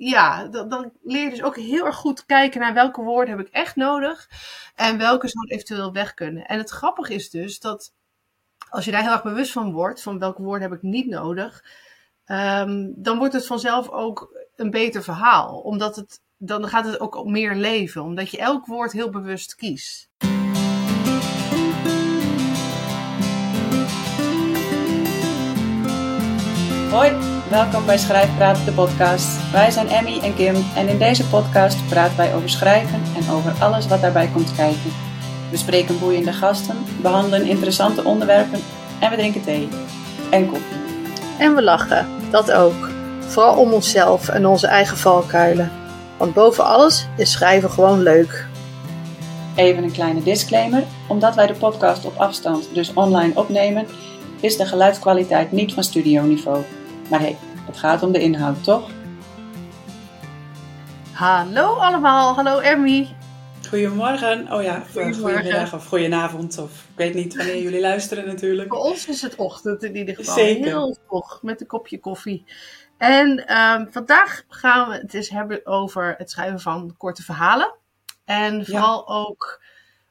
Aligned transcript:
ja, 0.00 0.46
dan, 0.46 0.92
leer 1.02 1.24
je 1.24 1.30
dus 1.30 1.42
ook 1.42 1.56
heel 1.56 1.86
erg 1.86 1.96
goed 1.96 2.26
kijken 2.26 2.60
naar 2.60 2.74
welke 2.74 3.02
woorden 3.02 3.36
heb 3.36 3.46
ik 3.46 3.52
echt 3.52 3.76
nodig 3.76 4.28
en 4.74 4.98
welke 4.98 5.28
zouden 5.28 5.54
eventueel 5.54 5.92
weg 5.92 6.14
kunnen. 6.14 6.46
En 6.46 6.58
het 6.58 6.70
grappige 6.70 7.14
is 7.14 7.30
dus 7.30 7.58
dat 7.58 7.92
als 8.70 8.84
je 8.84 8.90
daar 8.90 9.02
heel 9.02 9.12
erg 9.12 9.22
bewust 9.22 9.52
van 9.52 9.72
wordt, 9.72 10.02
van 10.02 10.18
welke 10.18 10.42
woorden 10.42 10.68
heb 10.68 10.76
ik 10.78 10.82
niet 10.82 11.06
nodig, 11.06 11.64
um, 12.26 12.92
dan 12.96 13.18
wordt 13.18 13.32
het 13.32 13.46
vanzelf 13.46 13.88
ook 13.88 14.46
een 14.56 14.70
beter 14.70 15.02
verhaal. 15.02 15.58
Omdat 15.58 15.96
het, 15.96 16.20
dan 16.36 16.68
gaat 16.68 16.84
het 16.84 17.00
ook 17.00 17.24
meer 17.24 17.54
leven, 17.54 18.02
omdat 18.02 18.30
je 18.30 18.38
elk 18.38 18.66
woord 18.66 18.92
heel 18.92 19.10
bewust 19.10 19.54
kiest. 19.54 20.08
Hoi! 26.90 27.39
Welkom 27.50 27.86
bij 27.86 27.98
Schrijfpraat, 27.98 28.64
de 28.64 28.72
podcast. 28.72 29.50
Wij 29.52 29.70
zijn 29.70 29.88
Emmy 29.88 30.18
en 30.18 30.34
Kim 30.34 30.54
en 30.76 30.88
in 30.88 30.98
deze 30.98 31.28
podcast 31.28 31.88
praten 31.88 32.16
wij 32.16 32.34
over 32.34 32.50
schrijven 32.50 33.02
en 33.16 33.34
over 33.34 33.52
alles 33.60 33.86
wat 33.86 34.00
daarbij 34.00 34.30
komt 34.32 34.54
kijken. 34.54 34.90
We 35.50 35.56
spreken 35.56 35.98
boeiende 35.98 36.32
gasten, 36.32 36.76
behandelen 37.02 37.46
interessante 37.46 38.04
onderwerpen 38.04 38.60
en 39.00 39.10
we 39.10 39.16
drinken 39.16 39.42
thee 39.42 39.68
en 40.30 40.46
koffie. 40.46 40.76
En 41.38 41.54
we 41.54 41.62
lachen, 41.62 42.06
dat 42.30 42.52
ook. 42.52 42.88
Vooral 43.20 43.56
om 43.56 43.72
onszelf 43.72 44.28
en 44.28 44.46
onze 44.46 44.66
eigen 44.66 44.96
valkuilen. 44.96 45.72
Want 46.16 46.34
boven 46.34 46.64
alles 46.64 47.06
is 47.16 47.32
schrijven 47.32 47.70
gewoon 47.70 48.02
leuk. 48.02 48.46
Even 49.54 49.82
een 49.82 49.92
kleine 49.92 50.22
disclaimer. 50.22 50.82
Omdat 51.08 51.34
wij 51.34 51.46
de 51.46 51.54
podcast 51.54 52.04
op 52.04 52.16
afstand, 52.16 52.68
dus 52.72 52.92
online 52.94 53.32
opnemen, 53.34 53.86
is 54.40 54.56
de 54.56 54.66
geluidskwaliteit 54.66 55.52
niet 55.52 55.74
van 55.74 55.84
studioniveau. 55.84 56.64
Maar 57.10 57.20
hey, 57.20 57.36
het 57.66 57.76
gaat 57.76 58.02
om 58.02 58.12
de 58.12 58.20
inhoud, 58.20 58.64
toch? 58.64 58.90
Hallo 61.12 61.74
allemaal, 61.74 62.34
hallo 62.34 62.58
Emmy. 62.58 63.08
Goedemorgen. 63.68 64.52
Oh 64.52 64.62
ja, 64.62 64.82
goedemiddag 64.92 65.74
of 65.74 65.86
goedenavond. 65.86 66.58
Of 66.58 66.70
ik 66.70 66.96
weet 66.96 67.14
niet 67.14 67.36
wanneer 67.36 67.62
jullie 67.62 67.80
luisteren 67.80 68.26
natuurlijk. 68.26 68.68
Voor 68.68 68.82
ons 68.82 69.06
is 69.06 69.22
het 69.22 69.36
ochtend 69.36 69.82
in 69.82 69.96
ieder 69.96 70.14
geval. 70.14 70.34
Zeker. 70.34 70.64
Heel 70.64 70.96
vroeg, 71.06 71.42
met 71.42 71.60
een 71.60 71.66
kopje 71.66 72.00
koffie. 72.00 72.44
En 72.98 73.46
ehm, 73.46 73.86
vandaag 73.90 74.42
gaan 74.48 74.88
we 74.88 74.94
het 74.94 75.14
eens 75.14 75.30
hebben 75.30 75.66
over 75.66 76.14
het 76.18 76.30
schrijven 76.30 76.60
van 76.60 76.94
korte 76.96 77.22
verhalen. 77.22 77.74
En 78.24 78.66
vooral 78.66 79.08
ook 79.08 79.62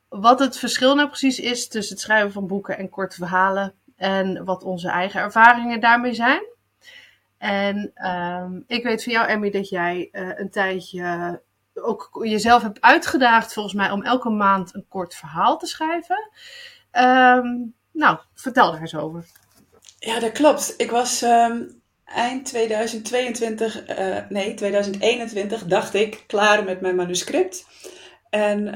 wat 0.09 0.39
het 0.39 0.57
verschil 0.57 0.95
nou 0.95 1.07
precies 1.07 1.39
is 1.39 1.67
tussen 1.67 1.95
het 1.95 2.03
schrijven 2.03 2.31
van 2.31 2.47
boeken 2.47 2.77
en 2.77 2.89
korte 2.89 3.15
verhalen. 3.15 3.73
En 3.95 4.45
wat 4.45 4.63
onze 4.63 4.89
eigen 4.89 5.21
ervaringen 5.21 5.79
daarmee 5.79 6.13
zijn. 6.13 6.57
En 7.39 7.91
um, 8.09 8.63
ik 8.67 8.83
weet 8.83 9.03
van 9.03 9.13
jou, 9.13 9.27
Emmy, 9.27 9.49
dat 9.49 9.69
jij 9.69 10.09
uh, 10.11 10.29
een 10.35 10.49
tijdje 10.49 11.41
ook 11.73 12.19
jezelf 12.23 12.61
hebt 12.61 12.81
uitgedaagd, 12.81 13.53
volgens 13.53 13.75
mij, 13.75 13.91
om 13.91 14.03
elke 14.03 14.29
maand 14.29 14.75
een 14.75 14.85
kort 14.87 15.15
verhaal 15.15 15.57
te 15.57 15.65
schrijven. 15.65 16.29
Um, 16.91 17.73
nou, 17.91 18.17
vertel 18.33 18.71
daar 18.71 18.81
eens 18.81 18.95
over. 18.95 19.25
Ja, 19.99 20.19
dat 20.19 20.31
klopt. 20.31 20.73
Ik 20.77 20.91
was 20.91 21.21
um, 21.21 21.81
eind 22.05 22.45
2022, 22.45 23.89
uh, 23.89 24.17
eh, 24.17 24.29
nee, 24.29 24.53
2021, 24.53 25.65
dacht 25.65 25.93
ik, 25.93 26.23
klaar 26.27 26.63
met 26.63 26.81
mijn 26.81 26.95
manuscript. 26.95 27.65
En 28.29 28.73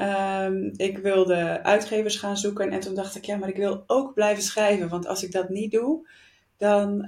ik 0.77 0.97
wilde 0.97 1.63
uitgevers 1.63 2.15
gaan 2.15 2.37
zoeken. 2.37 2.71
En 2.71 2.79
toen 2.79 2.95
dacht 2.95 3.15
ik, 3.15 3.25
ja, 3.25 3.37
maar 3.37 3.49
ik 3.49 3.55
wil 3.55 3.83
ook 3.87 4.13
blijven 4.13 4.43
schrijven. 4.43 4.89
Want 4.89 5.07
als 5.07 5.23
ik 5.23 5.31
dat 5.31 5.49
niet 5.49 5.71
doe, 5.71 6.09
dan 6.57 7.07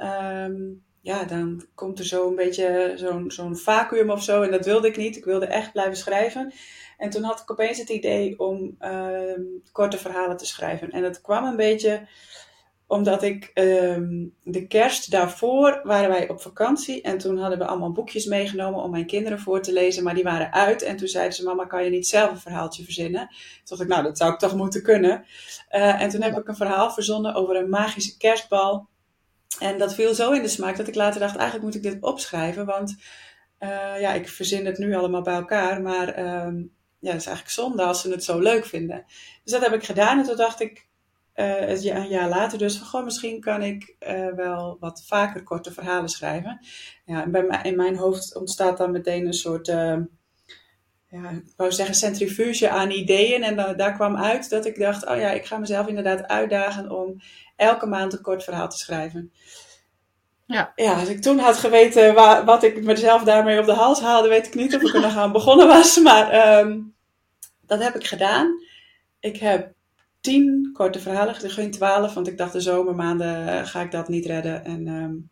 ja, 1.06 1.23
dan 1.23 1.66
komt 1.75 2.00
er 2.00 2.06
zo 2.06 2.28
een 2.28 2.36
beetje 2.36 2.94
zo'n 2.95 3.31
zo'n 3.31 3.58
vacuüm 3.58 4.09
of 4.09 4.23
zo. 4.23 4.42
En 4.42 4.52
dat 4.52 4.66
wilde 4.66 4.88
ik 4.88 4.98
niet. 4.98 5.16
Ik 5.16 5.25
wilde 5.25 5.45
echt 5.45 5.72
blijven 5.72 5.98
schrijven. 5.98 6.53
En 6.98 7.09
toen 7.09 7.23
had 7.23 7.39
ik 7.39 7.52
opeens 7.52 7.78
het 7.78 7.89
idee 7.89 8.39
om 8.39 8.78
uh, 8.81 9.39
korte 9.72 9.98
verhalen 9.98 10.38
te 10.38 10.45
schrijven. 10.45 10.92
En 10.92 11.02
dat 11.02 11.22
kwam 11.22 11.45
een 11.45 11.56
beetje 11.56 12.08
omdat 12.88 13.23
ik 13.23 13.52
um, 13.54 14.33
de 14.43 14.67
kerst 14.67 15.11
daarvoor 15.11 15.82
waren 15.83 16.10
wij 16.10 16.30
op 16.30 16.42
vakantie. 16.42 17.02
En 17.02 17.17
toen 17.17 17.37
hadden 17.37 17.58
we 17.58 17.66
allemaal 17.66 17.92
boekjes 17.92 18.26
meegenomen 18.26 18.83
om 18.83 18.92
mijn 18.92 19.05
kinderen 19.05 19.39
voor 19.39 19.61
te 19.61 19.73
lezen. 19.73 20.04
Maar 20.04 20.16
die 20.16 20.23
waren 20.23 20.54
uit. 20.54 20.82
En 20.82 20.98
toen 20.98 21.08
zeiden 21.08 21.33
ze: 21.33 21.43
Mama, 21.43 21.66
kan 21.66 21.83
je 21.83 21.89
niet 21.89 22.08
zelf 22.08 22.32
een 22.32 22.39
verhaaltje 22.39 22.83
verzinnen? 22.83 23.27
Toen 23.27 23.37
dacht 23.64 23.82
ik: 23.82 23.87
Nou, 23.87 24.04
dat 24.04 24.17
zou 24.17 24.33
ik 24.33 24.39
toch 24.39 24.55
moeten 24.55 24.83
kunnen. 24.83 25.26
Uh, 25.72 26.02
en 26.02 26.10
toen 26.10 26.22
heb 26.22 26.37
ik 26.37 26.48
een 26.48 26.55
verhaal 26.55 26.92
verzonnen 26.92 27.33
over 27.33 27.55
een 27.55 27.70
magische 27.70 28.17
kerstbal 28.17 28.87
en 29.60 29.77
dat 29.77 29.95
viel 29.95 30.14
zo 30.14 30.32
in 30.32 30.42
de 30.42 30.48
smaak 30.48 30.77
dat 30.77 30.88
ik 30.88 30.95
later 30.95 31.20
dacht, 31.20 31.36
eigenlijk 31.36 31.64
moet 31.64 31.76
ik 31.76 31.92
dit 31.92 32.04
opschrijven. 32.04 32.66
Want 32.66 32.95
uh, 33.60 33.99
ja, 33.99 34.14
ik 34.14 34.30
verzin 34.30 34.66
het 34.66 34.77
nu 34.77 34.95
allemaal 34.95 35.21
bij 35.21 35.36
elkaar. 35.36 35.82
Maar 35.82 36.20
uh, 36.20 36.64
ja, 36.99 37.11
het 37.11 37.21
is 37.21 37.27
eigenlijk 37.27 37.49
zonde 37.49 37.83
als 37.83 38.02
ze 38.02 38.11
het 38.11 38.23
zo 38.23 38.39
leuk 38.39 38.66
vinden. 38.66 39.05
Dus 39.43 39.54
dat 39.54 39.64
heb 39.64 39.73
ik 39.73 39.83
gedaan. 39.83 40.20
En 40.20 40.26
toen 40.26 40.36
dacht 40.36 40.61
ik, 40.61 40.88
uh, 41.36 41.70
een 41.70 42.08
jaar 42.08 42.30
later 42.30 42.58
dus, 42.58 42.77
van 42.77 42.88
goh, 42.88 43.04
misschien 43.04 43.39
kan 43.39 43.61
ik 43.61 43.95
uh, 44.08 44.27
wel 44.36 44.77
wat 44.80 45.04
vaker 45.05 45.43
korte 45.43 45.73
verhalen 45.73 46.10
schrijven. 46.10 46.66
Ja, 47.05 47.27
bij 47.27 47.60
in 47.64 47.76
mijn 47.76 47.98
hoofd 47.98 48.36
ontstaat 48.36 48.77
dan 48.77 48.92
meteen 48.92 49.26
een 49.26 49.33
soort 49.33 49.67
ehm, 49.67 50.04
ja, 51.08 51.30
ik 51.30 51.54
wou 51.58 51.71
zeggen 51.71 51.95
centrifuge 51.95 52.70
aan 52.70 52.92
ideeën. 52.92 53.43
En 53.43 53.55
dan, 53.55 53.77
daar 53.77 53.93
kwam 53.93 54.17
uit 54.17 54.49
dat 54.49 54.66
ik 54.66 54.80
dacht, 54.80 55.08
oh 55.08 55.17
ja, 55.17 55.32
ik 55.32 55.45
ga 55.45 55.58
mezelf 55.58 55.88
inderdaad 55.88 56.27
uitdagen 56.27 56.92
om 56.92 57.21
elke 57.55 57.86
maand 57.86 58.14
een 58.14 58.21
kort 58.21 58.43
verhaal 58.43 58.70
te 58.70 58.77
schrijven. 58.77 59.32
Ja. 60.48 60.71
ja, 60.76 60.99
als 60.99 61.10
ik 61.10 61.21
toen 61.21 61.39
had 61.39 61.58
geweten 61.58 62.14
waar, 62.14 62.45
wat 62.45 62.64
ik 62.64 62.83
mezelf 62.83 63.23
daarmee 63.23 63.60
op 63.60 63.66
de 63.66 63.73
hals 63.73 64.02
haalde, 64.02 64.27
weet 64.27 64.48
ik 64.48 64.55
niet 64.55 64.76
of 64.76 64.82
ik 64.82 64.93
er 64.93 65.02
nog 65.02 65.17
aan 65.17 65.32
begonnen 65.32 65.67
was. 65.67 65.99
Maar 65.99 66.60
um, 66.60 66.93
dat 67.66 67.83
heb 67.83 67.95
ik 67.95 68.08
gedaan. 68.08 68.60
Ik 69.20 69.37
heb 69.37 69.73
tien 70.22 70.70
korte 70.73 70.99
verhalen, 70.99 71.36
geen 71.36 71.72
twaalf, 71.72 72.14
want 72.14 72.27
ik 72.27 72.37
dacht 72.37 72.54
de 72.54 72.61
zomermaanden 72.61 73.67
ga 73.67 73.82
ik 73.82 73.92
dat 73.92 74.08
niet 74.08 74.26
redden. 74.26 74.66
En 74.66 74.87
um, 74.87 75.30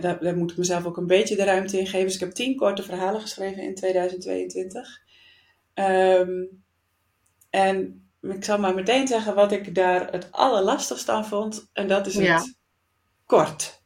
daar, 0.00 0.18
daar, 0.20 0.36
moet 0.36 0.50
ik 0.50 0.56
mezelf 0.56 0.84
ook 0.84 0.96
een 0.96 1.06
beetje 1.06 1.36
de 1.36 1.44
ruimte 1.44 1.78
in 1.78 1.86
geven. 1.86 2.06
Dus 2.06 2.14
ik 2.14 2.20
heb 2.20 2.32
tien 2.32 2.56
korte 2.56 2.82
verhalen 2.82 3.20
geschreven 3.20 3.62
in 3.62 3.74
2022. 3.74 5.00
Um, 5.74 5.84
ehm, 5.84 6.44
en 7.50 8.08
ik 8.20 8.44
zal 8.44 8.58
maar 8.58 8.74
meteen 8.74 9.06
zeggen 9.06 9.34
wat 9.34 9.52
ik 9.52 9.74
daar 9.74 10.12
het 10.12 10.32
allerlastigste 10.32 11.12
aan 11.12 11.26
vond. 11.26 11.70
En 11.72 11.88
dat 11.88 12.06
is 12.06 12.14
het 12.14 12.56
kort. 13.26 13.82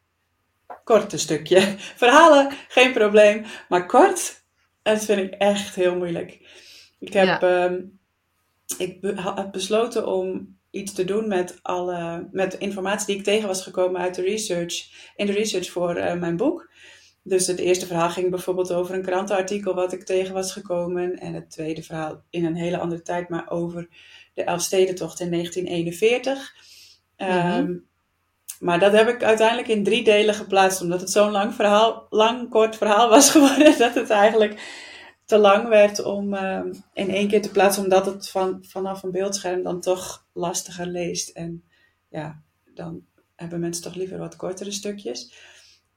Korte 0.83 1.17
stukje. 1.17 1.61
Verhalen, 2.01 2.51
geen 2.67 2.93
probleem. 2.93 3.45
Maar 3.69 3.85
kort, 3.85 4.43
dat 4.81 5.05
vind 5.05 5.19
ik 5.19 5.39
echt 5.39 5.75
heel 5.75 5.95
moeilijk. 5.95 6.39
Ik 6.99 7.13
heb, 7.13 7.41
ja. 7.41 7.63
um, 7.63 7.99
ik 8.77 8.97
heb 9.01 9.51
besloten 9.51 10.07
om 10.07 10.57
iets 10.71 10.93
te 10.93 11.05
doen 11.05 11.27
met, 11.27 11.59
alle, 11.61 12.27
met 12.31 12.53
informatie 12.53 13.07
die 13.07 13.15
ik 13.15 13.23
tegen 13.23 13.47
was 13.47 13.63
gekomen 13.63 14.01
uit 14.01 14.15
de 14.15 14.21
research, 14.21 14.89
in 15.15 15.25
de 15.25 15.31
research 15.31 15.69
voor 15.69 15.97
uh, 15.97 16.13
mijn 16.13 16.37
boek. 16.37 16.69
Dus 17.23 17.47
het 17.47 17.59
eerste 17.59 17.85
verhaal 17.85 18.09
ging 18.09 18.29
bijvoorbeeld 18.29 18.71
over 18.71 18.95
een 18.95 19.01
krantenartikel 19.01 19.73
wat 19.73 19.93
ik 19.93 20.03
tegen 20.03 20.33
was 20.33 20.51
gekomen. 20.53 21.19
En 21.19 21.33
het 21.33 21.49
tweede 21.49 21.83
verhaal 21.83 22.23
in 22.29 22.45
een 22.45 22.55
hele 22.55 22.77
andere 22.77 23.01
tijd, 23.01 23.29
maar 23.29 23.49
over 23.49 23.87
de 24.33 24.43
Elfstedentocht 24.43 25.19
in 25.19 25.31
1941. 25.31 26.53
Mm 27.17 27.27
-hmm. 27.27 27.57
um, 27.57 27.89
maar 28.59 28.79
dat 28.79 28.91
heb 28.91 29.07
ik 29.07 29.23
uiteindelijk 29.23 29.67
in 29.67 29.83
drie 29.83 30.03
delen 30.03 30.35
geplaatst, 30.35 30.81
omdat 30.81 31.01
het 31.01 31.11
zo'n 31.11 31.31
lang 31.31 31.53
verhaal, 31.53 32.07
lang 32.09 32.49
kort 32.49 32.75
verhaal 32.75 33.09
was 33.09 33.29
geworden, 33.35 33.77
dat 33.77 33.95
het 33.95 34.09
eigenlijk 34.09 34.61
te 35.31 35.37
lang 35.37 35.67
werd 35.67 36.03
om 36.03 36.33
uh, 36.33 36.61
in 36.93 37.09
één 37.09 37.27
keer 37.27 37.41
te 37.41 37.51
plaatsen, 37.51 37.83
omdat 37.83 38.05
het 38.05 38.29
van, 38.29 38.65
vanaf 38.67 39.03
een 39.03 39.11
beeldscherm 39.11 39.63
dan 39.63 39.81
toch 39.81 40.25
lastiger 40.33 40.85
leest. 40.85 41.29
En 41.29 41.63
ja, 42.09 42.41
dan 42.73 43.05
hebben 43.35 43.59
mensen 43.59 43.83
toch 43.83 43.95
liever 43.95 44.17
wat 44.17 44.35
kortere 44.35 44.71
stukjes. 44.71 45.33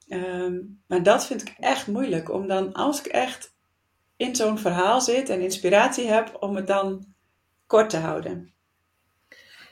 Um, 0.07 0.81
maar 0.87 1.03
dat 1.03 1.25
vind 1.25 1.41
ik 1.41 1.55
echt 1.59 1.87
moeilijk, 1.87 2.31
om 2.31 2.47
dan, 2.47 2.73
als 2.73 2.99
ik 2.99 3.05
echt 3.05 3.53
in 4.15 4.35
zo'n 4.35 4.59
verhaal 4.59 5.01
zit 5.01 5.29
en 5.29 5.41
inspiratie 5.41 6.07
heb, 6.07 6.37
om 6.39 6.55
het 6.55 6.67
dan 6.67 7.05
kort 7.67 7.89
te 7.89 7.97
houden. 7.97 8.53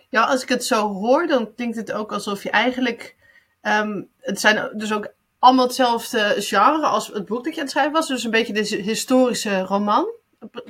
Ja, 0.09 0.23
als 0.23 0.41
ik 0.41 0.49
het 0.49 0.65
zo 0.65 0.93
hoor, 0.93 1.27
dan 1.27 1.53
klinkt 1.53 1.75
het 1.77 1.91
ook 1.91 2.11
alsof 2.11 2.43
je 2.43 2.49
eigenlijk. 2.49 3.15
Um, 3.61 4.09
het 4.19 4.39
zijn 4.39 4.77
dus 4.77 4.93
ook 4.93 5.13
allemaal 5.43 5.65
hetzelfde 5.65 6.35
genre 6.37 6.85
als 6.85 7.07
het 7.07 7.25
boek 7.25 7.43
dat 7.43 7.53
je 7.53 7.59
aan 7.59 7.65
het 7.65 7.71
schrijven 7.71 7.93
was. 7.93 8.07
Dus 8.07 8.23
een 8.23 8.31
beetje 8.31 8.53
de 8.53 8.81
historische 8.81 9.61
roman, 9.61 10.05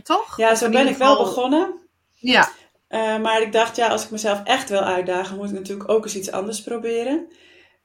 toch? 0.03 0.37
Ja, 0.37 0.55
zo 0.55 0.69
ben 0.69 0.87
ik 0.87 0.97
wel 0.97 1.17
begonnen. 1.17 1.73
Ja. 2.09 2.49
Uh, 2.89 3.19
maar 3.19 3.41
ik 3.41 3.51
dacht, 3.51 3.75
ja, 3.75 3.87
als 3.87 4.03
ik 4.03 4.11
mezelf 4.11 4.43
echt 4.43 4.69
wil 4.69 4.79
uitdagen, 4.79 5.37
moet 5.37 5.49
ik 5.49 5.55
natuurlijk 5.55 5.89
ook 5.89 6.03
eens 6.03 6.15
iets 6.15 6.31
anders 6.31 6.61
proberen. 6.61 7.27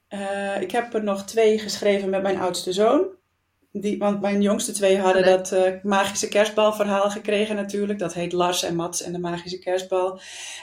Uh, 0.09 0.61
ik 0.61 0.71
heb 0.71 0.93
er 0.93 1.03
nog 1.03 1.25
twee 1.25 1.59
geschreven 1.59 2.09
met 2.09 2.21
mijn 2.21 2.39
oudste 2.39 2.73
zoon. 2.73 3.07
Die, 3.71 3.97
want 3.97 4.21
mijn 4.21 4.41
jongste 4.41 4.71
twee 4.71 4.97
hadden 4.97 5.25
dat 5.25 5.51
uh, 5.51 5.83
magische 5.83 6.27
kerstbalverhaal 6.27 7.09
gekregen 7.09 7.55
natuurlijk. 7.55 7.99
Dat 7.99 8.13
heet 8.13 8.31
Lars 8.31 8.63
en 8.63 8.75
Mats 8.75 9.01
en 9.01 9.11
de 9.11 9.19
magische 9.19 9.59
kerstbal. 9.59 10.19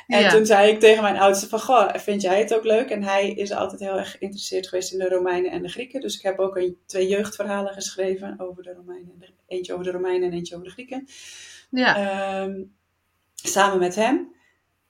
En 0.06 0.28
toen 0.28 0.46
zei 0.46 0.70
ik 0.70 0.80
tegen 0.80 1.02
mijn 1.02 1.18
oudste 1.18 1.48
van, 1.48 1.60
goh, 1.60 1.94
vind 1.94 2.22
jij 2.22 2.38
het 2.38 2.54
ook 2.54 2.64
leuk? 2.64 2.90
En 2.90 3.02
hij 3.02 3.30
is 3.30 3.52
altijd 3.52 3.80
heel 3.80 3.98
erg 3.98 4.10
geïnteresseerd 4.10 4.68
geweest 4.68 4.92
in 4.92 4.98
de 4.98 5.08
Romeinen 5.08 5.50
en 5.50 5.62
de 5.62 5.68
Grieken. 5.68 6.00
Dus 6.00 6.16
ik 6.16 6.22
heb 6.22 6.38
ook 6.38 6.56
een, 6.56 6.76
twee 6.86 7.08
jeugdverhalen 7.08 7.72
geschreven 7.72 8.34
over 8.38 8.62
de 8.62 8.72
Romeinen. 8.72 9.34
Eentje 9.46 9.72
over 9.72 9.84
de 9.84 9.90
Romeinen 9.90 10.30
en 10.30 10.36
eentje 10.36 10.54
over 10.54 10.66
de 10.66 10.72
Grieken. 10.72 11.08
Ja. 11.70 12.42
Um, 12.42 12.74
samen 13.34 13.78
met 13.78 13.94
hem. 13.94 14.34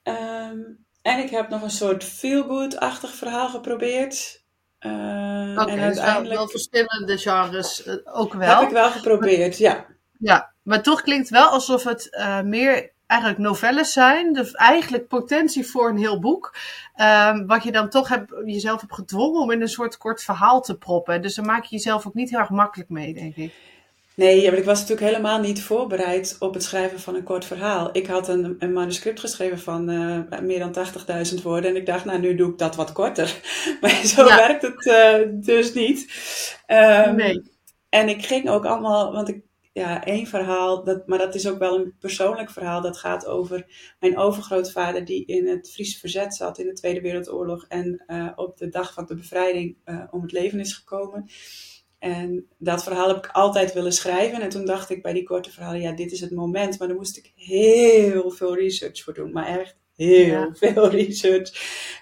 Um, 0.03 0.85
en 1.01 1.19
ik 1.19 1.29
heb 1.29 1.49
nog 1.49 1.61
een 1.61 1.69
soort 1.69 2.03
feel-good-achtig 2.03 3.15
verhaal 3.15 3.49
geprobeerd. 3.49 4.45
Uh, 4.87 5.61
Oké, 5.61 5.71
en 5.71 5.79
uiteindelijk... 5.79 6.35
wel 6.35 6.47
verschillende 6.47 7.17
genres 7.17 7.87
uh, 7.87 7.93
ook 8.03 8.33
wel. 8.33 8.59
Heb 8.59 8.67
ik 8.67 8.73
wel 8.73 8.91
geprobeerd, 8.91 9.57
ja. 9.57 9.85
Ja, 10.19 10.53
maar 10.63 10.81
toch 10.81 11.01
klinkt 11.01 11.29
wel 11.29 11.47
alsof 11.47 11.83
het 11.83 12.07
uh, 12.11 12.41
meer 12.41 12.91
eigenlijk 13.07 13.41
novelles 13.41 13.93
zijn. 13.93 14.33
Dus 14.33 14.51
eigenlijk 14.51 15.07
potentie 15.07 15.67
voor 15.67 15.89
een 15.89 15.97
heel 15.97 16.19
boek. 16.19 16.55
Um, 17.01 17.47
wat 17.47 17.63
je 17.63 17.71
dan 17.71 17.89
toch 17.89 18.07
hebt, 18.07 18.33
jezelf 18.45 18.81
hebt 18.81 18.93
gedwongen 18.93 19.41
om 19.41 19.51
in 19.51 19.61
een 19.61 19.69
soort 19.69 19.97
kort 19.97 20.23
verhaal 20.23 20.61
te 20.61 20.77
proppen. 20.77 21.21
Dus 21.21 21.35
dan 21.35 21.45
maak 21.45 21.63
je 21.63 21.75
jezelf 21.75 22.07
ook 22.07 22.13
niet 22.13 22.29
heel 22.29 22.39
erg 22.39 22.49
makkelijk 22.49 22.89
mee, 22.89 23.13
denk 23.13 23.35
ik. 23.35 23.53
Nee, 24.17 24.41
ik 24.57 24.63
was 24.63 24.79
natuurlijk 24.79 25.07
helemaal 25.07 25.39
niet 25.39 25.63
voorbereid 25.63 26.35
op 26.39 26.53
het 26.53 26.63
schrijven 26.63 26.99
van 26.99 27.15
een 27.15 27.23
kort 27.23 27.45
verhaal. 27.45 27.89
Ik 27.91 28.07
had 28.07 28.27
een, 28.27 28.55
een 28.59 28.73
manuscript 28.73 29.19
geschreven 29.19 29.59
van 29.59 29.89
uh, 29.89 30.39
meer 30.41 30.59
dan 30.59 30.75
80.000 31.35 31.41
woorden. 31.43 31.69
En 31.69 31.75
ik 31.75 31.85
dacht, 31.85 32.05
nou, 32.05 32.19
nu 32.19 32.35
doe 32.35 32.51
ik 32.51 32.57
dat 32.57 32.75
wat 32.75 32.91
korter. 32.91 33.41
Maar 33.81 34.05
zo 34.05 34.25
werkt 34.25 34.61
het 34.61 34.85
uh, 34.85 35.43
dus 35.45 35.73
niet. 35.73 35.99
Um, 36.67 37.15
nee. 37.15 37.51
En 37.89 38.09
ik 38.09 38.25
ging 38.25 38.49
ook 38.49 38.65
allemaal, 38.65 39.11
want 39.11 39.29
ik, 39.29 39.41
ja, 39.73 40.03
één 40.03 40.27
verhaal, 40.27 40.83
dat, 40.83 41.07
maar 41.07 41.17
dat 41.17 41.35
is 41.35 41.47
ook 41.47 41.59
wel 41.59 41.75
een 41.75 41.95
persoonlijk 41.99 42.49
verhaal. 42.49 42.81
Dat 42.81 42.97
gaat 42.97 43.25
over 43.25 43.65
mijn 43.99 44.17
overgrootvader 44.17 45.05
die 45.05 45.25
in 45.25 45.47
het 45.47 45.71
Friese 45.71 45.99
verzet 45.99 46.35
zat 46.35 46.59
in 46.59 46.67
de 46.67 46.73
Tweede 46.73 47.01
Wereldoorlog. 47.01 47.65
En 47.67 48.03
uh, 48.07 48.29
op 48.35 48.57
de 48.57 48.69
dag 48.69 48.93
van 48.93 49.05
de 49.05 49.15
bevrijding 49.15 49.77
om 50.11 50.21
het 50.21 50.31
leven 50.31 50.59
is 50.59 50.73
gekomen. 50.73 51.29
En 51.99 52.47
dat 52.57 52.83
verhaal 52.83 53.07
heb 53.07 53.17
ik 53.17 53.31
altijd 53.31 53.73
willen 53.73 53.93
schrijven. 53.93 54.41
En 54.41 54.49
toen 54.49 54.65
dacht 54.65 54.89
ik 54.89 55.01
bij 55.01 55.13
die 55.13 55.23
korte 55.23 55.51
verhalen, 55.51 55.81
ja, 55.81 55.91
dit 55.91 56.11
is 56.11 56.21
het 56.21 56.31
moment. 56.31 56.79
Maar 56.79 56.87
daar 56.87 56.97
moest 56.97 57.17
ik 57.17 57.31
heel 57.35 58.31
veel 58.31 58.55
research 58.55 59.03
voor 59.03 59.13
doen. 59.13 59.31
Maar 59.31 59.45
echt 59.45 59.75
heel 59.95 60.49
veel 60.53 60.89
research. 60.99 61.51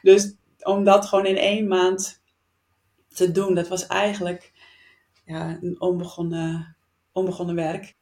Dus 0.02 0.36
om 0.60 0.84
dat 0.84 1.06
gewoon 1.06 1.26
in 1.26 1.38
één 1.38 1.68
maand 1.68 2.22
te 3.14 3.32
doen, 3.32 3.56
dat 3.56 3.68
was 3.68 3.88
eigenlijk 3.88 4.52
ja, 5.26 5.58
een 5.62 5.82
onbegonnen, 5.82 6.76
onbegonnen 7.12 7.56
werk. 7.56 7.96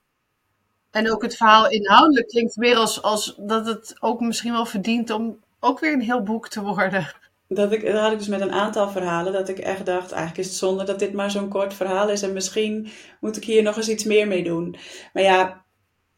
En 0.92 1.12
ook 1.12 1.22
het 1.22 1.36
verhaal 1.36 1.70
inhoudelijk 1.70 2.28
klinkt 2.28 2.56
weer 2.56 2.76
als, 2.76 3.02
als 3.02 3.36
dat 3.38 3.66
het 3.66 3.96
ook 4.00 4.20
misschien 4.20 4.52
wel 4.52 4.66
verdient 4.66 5.10
om 5.10 5.40
ook 5.60 5.80
weer 5.80 5.94
een 5.94 6.02
heel 6.02 6.24
boek 6.24 6.48
te 6.48 6.62
worden 6.62 7.08
dat, 7.56 7.72
ik, 7.72 7.86
dat 7.86 8.02
had 8.02 8.12
ik 8.12 8.18
dus 8.18 8.28
met 8.28 8.42
een 8.42 8.52
aantal 8.52 8.90
verhalen. 8.90 9.34
Dat 9.34 9.50
ik 9.50 9.60
echt 9.60 9.86
dacht, 9.86 10.12
eigenlijk 10.12 10.38
is 10.40 10.48
het 10.48 10.56
zonde 10.56 10.84
dat 10.84 11.00
dit 11.00 11.14
maar 11.14 11.32
zo'n 11.32 11.50
kort 11.50 11.74
verhaal 11.74 12.10
is. 12.10 12.22
En 12.22 12.34
misschien 12.34 12.88
moet 13.20 13.38
ik 13.38 13.44
hier 13.44 13.64
nog 13.64 13.78
eens 13.78 13.90
iets 13.90 14.04
meer 14.04 14.28
mee 14.28 14.44
doen. 14.44 14.76
Maar 15.14 15.24
ja, 15.24 15.66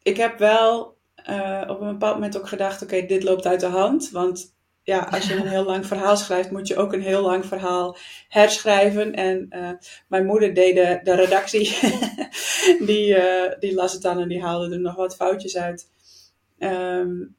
ik 0.02 0.16
heb 0.16 0.38
wel 0.38 0.96
uh, 1.30 1.62
op 1.66 1.80
een 1.80 1.92
bepaald 1.92 2.14
moment 2.14 2.38
ook 2.38 2.48
gedacht, 2.48 2.82
oké, 2.82 3.06
dit 3.06 3.22
loopt 3.22 3.46
uit 3.46 3.60
de 3.60 3.66
hand. 3.66 4.10
Want 4.10 4.54
ja, 4.82 5.08
als 5.10 5.26
je 5.26 5.34
een 5.34 5.48
heel 5.48 5.64
lang 5.64 5.86
verhaal 5.86 6.16
schrijft, 6.16 6.50
moet 6.50 6.68
je 6.68 6.76
ook 6.76 6.92
een 6.92 7.02
heel 7.02 7.22
lang 7.22 7.46
verhaal 7.46 7.96
herschrijven. 8.28 9.14
En 9.14 9.46
uh, 9.50 9.70
mijn 10.08 10.26
moeder 10.26 10.54
deed 10.54 10.74
de, 10.74 11.00
de 11.02 11.14
redactie. 11.14 11.78
die, 12.86 13.16
uh, 13.16 13.52
die 13.58 13.74
las 13.74 13.92
het 13.92 14.02
dan 14.02 14.18
en 14.18 14.28
die 14.28 14.42
haalde 14.42 14.74
er 14.74 14.80
nog 14.80 14.94
wat 14.94 15.16
foutjes 15.16 15.56
uit. 15.56 15.90
Um, 16.58 17.36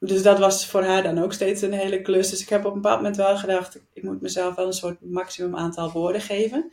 dus 0.00 0.22
dat 0.22 0.38
was 0.38 0.66
voor 0.66 0.82
haar 0.82 1.02
dan 1.02 1.18
ook 1.18 1.32
steeds 1.32 1.62
een 1.62 1.72
hele 1.72 2.02
klus. 2.02 2.30
Dus 2.30 2.42
ik 2.42 2.48
heb 2.48 2.64
op 2.64 2.74
een 2.74 2.80
bepaald 2.80 2.96
moment 2.96 3.16
wel 3.16 3.36
gedacht, 3.36 3.80
ik 3.92 4.02
moet 4.02 4.20
mezelf 4.20 4.54
wel 4.54 4.66
een 4.66 4.72
soort 4.72 5.00
maximum 5.00 5.56
aantal 5.56 5.90
woorden 5.90 6.20
geven. 6.20 6.72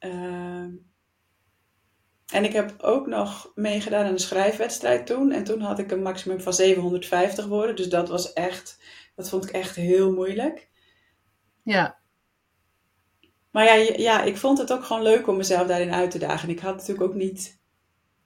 Uh, 0.00 0.66
en 2.32 2.44
ik 2.44 2.52
heb 2.52 2.74
ook 2.82 3.06
nog 3.06 3.52
meegedaan 3.54 4.04
aan 4.04 4.12
een 4.12 4.18
schrijfwedstrijd 4.18 5.06
toen. 5.06 5.32
En 5.32 5.44
toen 5.44 5.60
had 5.60 5.78
ik 5.78 5.90
een 5.90 6.02
maximum 6.02 6.40
van 6.40 6.52
750 6.52 7.46
woorden. 7.46 7.76
Dus 7.76 7.88
dat 7.88 8.08
was 8.08 8.32
echt, 8.32 8.78
dat 9.16 9.28
vond 9.28 9.44
ik 9.44 9.50
echt 9.50 9.76
heel 9.76 10.12
moeilijk. 10.12 10.68
Ja. 11.62 11.98
Maar 13.50 13.64
ja, 13.64 13.74
ja, 13.96 14.22
ik 14.22 14.36
vond 14.36 14.58
het 14.58 14.72
ook 14.72 14.84
gewoon 14.84 15.02
leuk 15.02 15.28
om 15.28 15.36
mezelf 15.36 15.66
daarin 15.66 15.92
uit 15.92 16.10
te 16.10 16.18
dagen. 16.18 16.48
En 16.48 16.54
ik 16.54 16.60
had 16.60 16.76
natuurlijk 16.76 17.08
ook 17.08 17.14
niet 17.14 17.60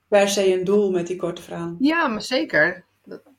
per 0.08 0.28
se 0.28 0.52
een 0.52 0.64
doel 0.64 0.90
met 0.90 1.06
die 1.06 1.16
korte 1.16 1.42
verhaal. 1.42 1.76
Ja, 1.78 2.06
maar 2.08 2.22
zeker. 2.22 2.84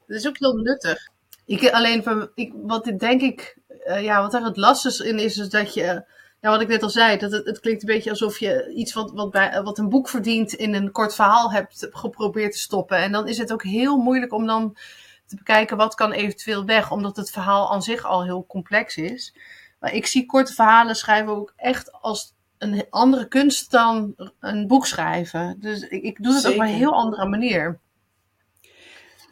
Dat 0.08 0.18
is 0.18 0.28
ook 0.28 0.40
heel 0.40 0.56
nuttig. 0.56 1.10
Ik, 1.46 1.70
alleen, 1.70 2.30
ik, 2.36 2.54
wat 2.56 2.92
denk 2.98 3.22
ik, 3.22 3.58
uh, 3.88 4.04
ja, 4.04 4.22
wat 4.22 4.34
er 4.34 4.44
het 4.44 4.58
lastig 4.58 5.02
in 5.02 5.20
is, 5.20 5.38
is 5.38 5.50
dat 5.50 5.74
je, 5.74 6.04
ja, 6.42 6.50
wat 6.50 6.62
ik 6.62 6.68
net 6.68 6.84
al 6.84 6.90
zei, 6.90 7.18
dat 7.18 7.32
het, 7.32 7.46
het 7.46 7.60
klinkt 7.60 7.82
een 7.82 7.94
beetje 7.94 8.10
alsof 8.10 8.40
je 8.40 8.74
iets 8.74 8.94
wat, 8.94 9.12
wat, 9.12 9.32
bij, 9.32 9.62
wat 9.64 9.78
een 9.78 9.90
boek 9.90 10.10
verdient 10.10 10.54
in 10.54 10.74
een 10.74 10.92
kort 10.92 11.16
verhaal 11.16 11.52
hebt 11.52 11.88
geprobeerd 11.92 12.52
te 12.52 12.58
stoppen. 12.58 12.98
En 12.98 13.12
dan 13.12 13.28
is 13.28 13.38
het 13.38 13.54
ook 13.54 13.64
heel 13.64 13.98
moeilijk 13.98 14.34
om 14.34 14.46
dan 14.46 14.78
te 15.26 15.36
bekijken 15.36 15.78
wat 15.78 15.96
kan 15.96 16.12
eventueel 16.12 16.66
weg, 16.66 16.92
omdat 16.92 17.16
het 17.16 17.32
verhaal 17.32 17.72
aan 17.72 17.82
zich 17.82 18.06
al 18.06 18.24
heel 18.24 18.46
complex 18.48 18.98
is. 18.98 19.36
Maar 19.80 19.94
ik 19.94 20.06
zie 20.06 20.26
korte 20.26 20.54
verhalen 20.54 20.96
schrijven 20.96 21.36
ook 21.36 21.54
echt 21.56 21.92
als 21.92 22.34
een 22.58 22.86
andere 22.90 23.28
kunst 23.28 23.72
dan 23.72 24.16
een 24.40 24.68
boek 24.68 24.86
schrijven. 24.86 25.58
Dus 25.60 25.82
ik, 25.82 26.04
ik 26.04 26.24
doe 26.24 26.34
het 26.34 26.48
op 26.48 26.60
een 26.60 26.66
heel 26.66 26.94
andere 26.94 27.26
manier. 27.26 27.80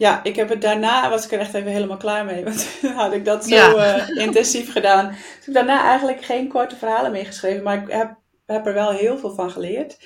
Ja, 0.04 0.24
ik 0.24 0.36
heb 0.36 0.50
het 0.50 0.62
daarna, 0.62 1.10
was 1.10 1.26
ik 1.26 1.32
er 1.32 1.40
echt 1.40 1.54
even 1.54 1.72
helemaal 1.72 1.98
klaar 1.98 2.26
mee. 2.26 2.44
Want 2.44 2.80
had 2.96 3.14
ik 3.14 3.26
dat 3.26 3.46
zo 3.46 3.78
uh, 3.78 4.10
intensief 4.10 4.72
gedaan. 4.72 5.08
Dus 5.08 5.18
ik 5.18 5.46
heb 5.46 5.54
daarna 5.54 5.84
eigenlijk 5.84 6.26
geen 6.26 6.48
korte 6.48 6.76
verhalen 6.76 7.12
meer 7.12 7.26
geschreven. 7.26 7.64
Maar 7.64 7.82
ik 7.82 7.92
heb, 7.92 8.16
heb 8.46 8.68
er 8.68 8.74
wel 8.74 8.92
heel 8.92 9.18
veel 9.18 9.34
van 9.34 9.52
geleerd. 9.52 10.00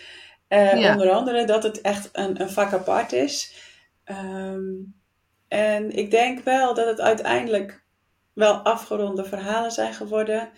Uh, 0.49 0.91
Onder 0.91 1.09
andere 1.09 1.45
dat 1.45 1.63
het 1.63 1.81
echt 1.81 2.09
een, 2.11 2.41
een 2.41 2.49
vak 2.49 2.73
apart 2.73 3.11
is. 3.11 3.55
Um, 4.05 4.95
en 5.47 5.91
ik 5.91 6.11
denk 6.11 6.43
wel 6.43 6.73
dat 6.73 6.88
het 6.88 7.01
uiteindelijk 7.01 7.83
wel 8.33 8.53
afgeronde 8.53 9.25
verhalen 9.25 9.71
zijn 9.71 9.93
geworden. 9.93 10.50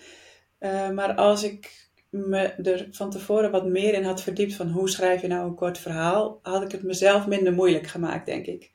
Uh, 0.59 0.89
maar 0.89 1.13
als 1.13 1.44
ik 1.44 1.88
me 2.09 2.38
er 2.38 2.88
van 2.92 3.09
tevoren 3.09 3.51
wat 3.51 3.65
meer 3.65 3.94
in 3.94 4.03
had 4.03 4.21
verdiept 4.21 4.56
van 4.56 4.69
hoe 4.69 4.89
schrijf 4.89 5.21
je 5.21 5.27
nou 5.27 5.47
een 5.47 5.56
kort 5.56 5.77
verhaal, 5.77 6.39
had 6.42 6.62
ik 6.62 6.71
het 6.71 6.83
mezelf 6.83 7.27
minder 7.27 7.53
moeilijk 7.53 7.88
gemaakt, 7.88 8.25
denk 8.25 8.45
ik. 8.45 8.71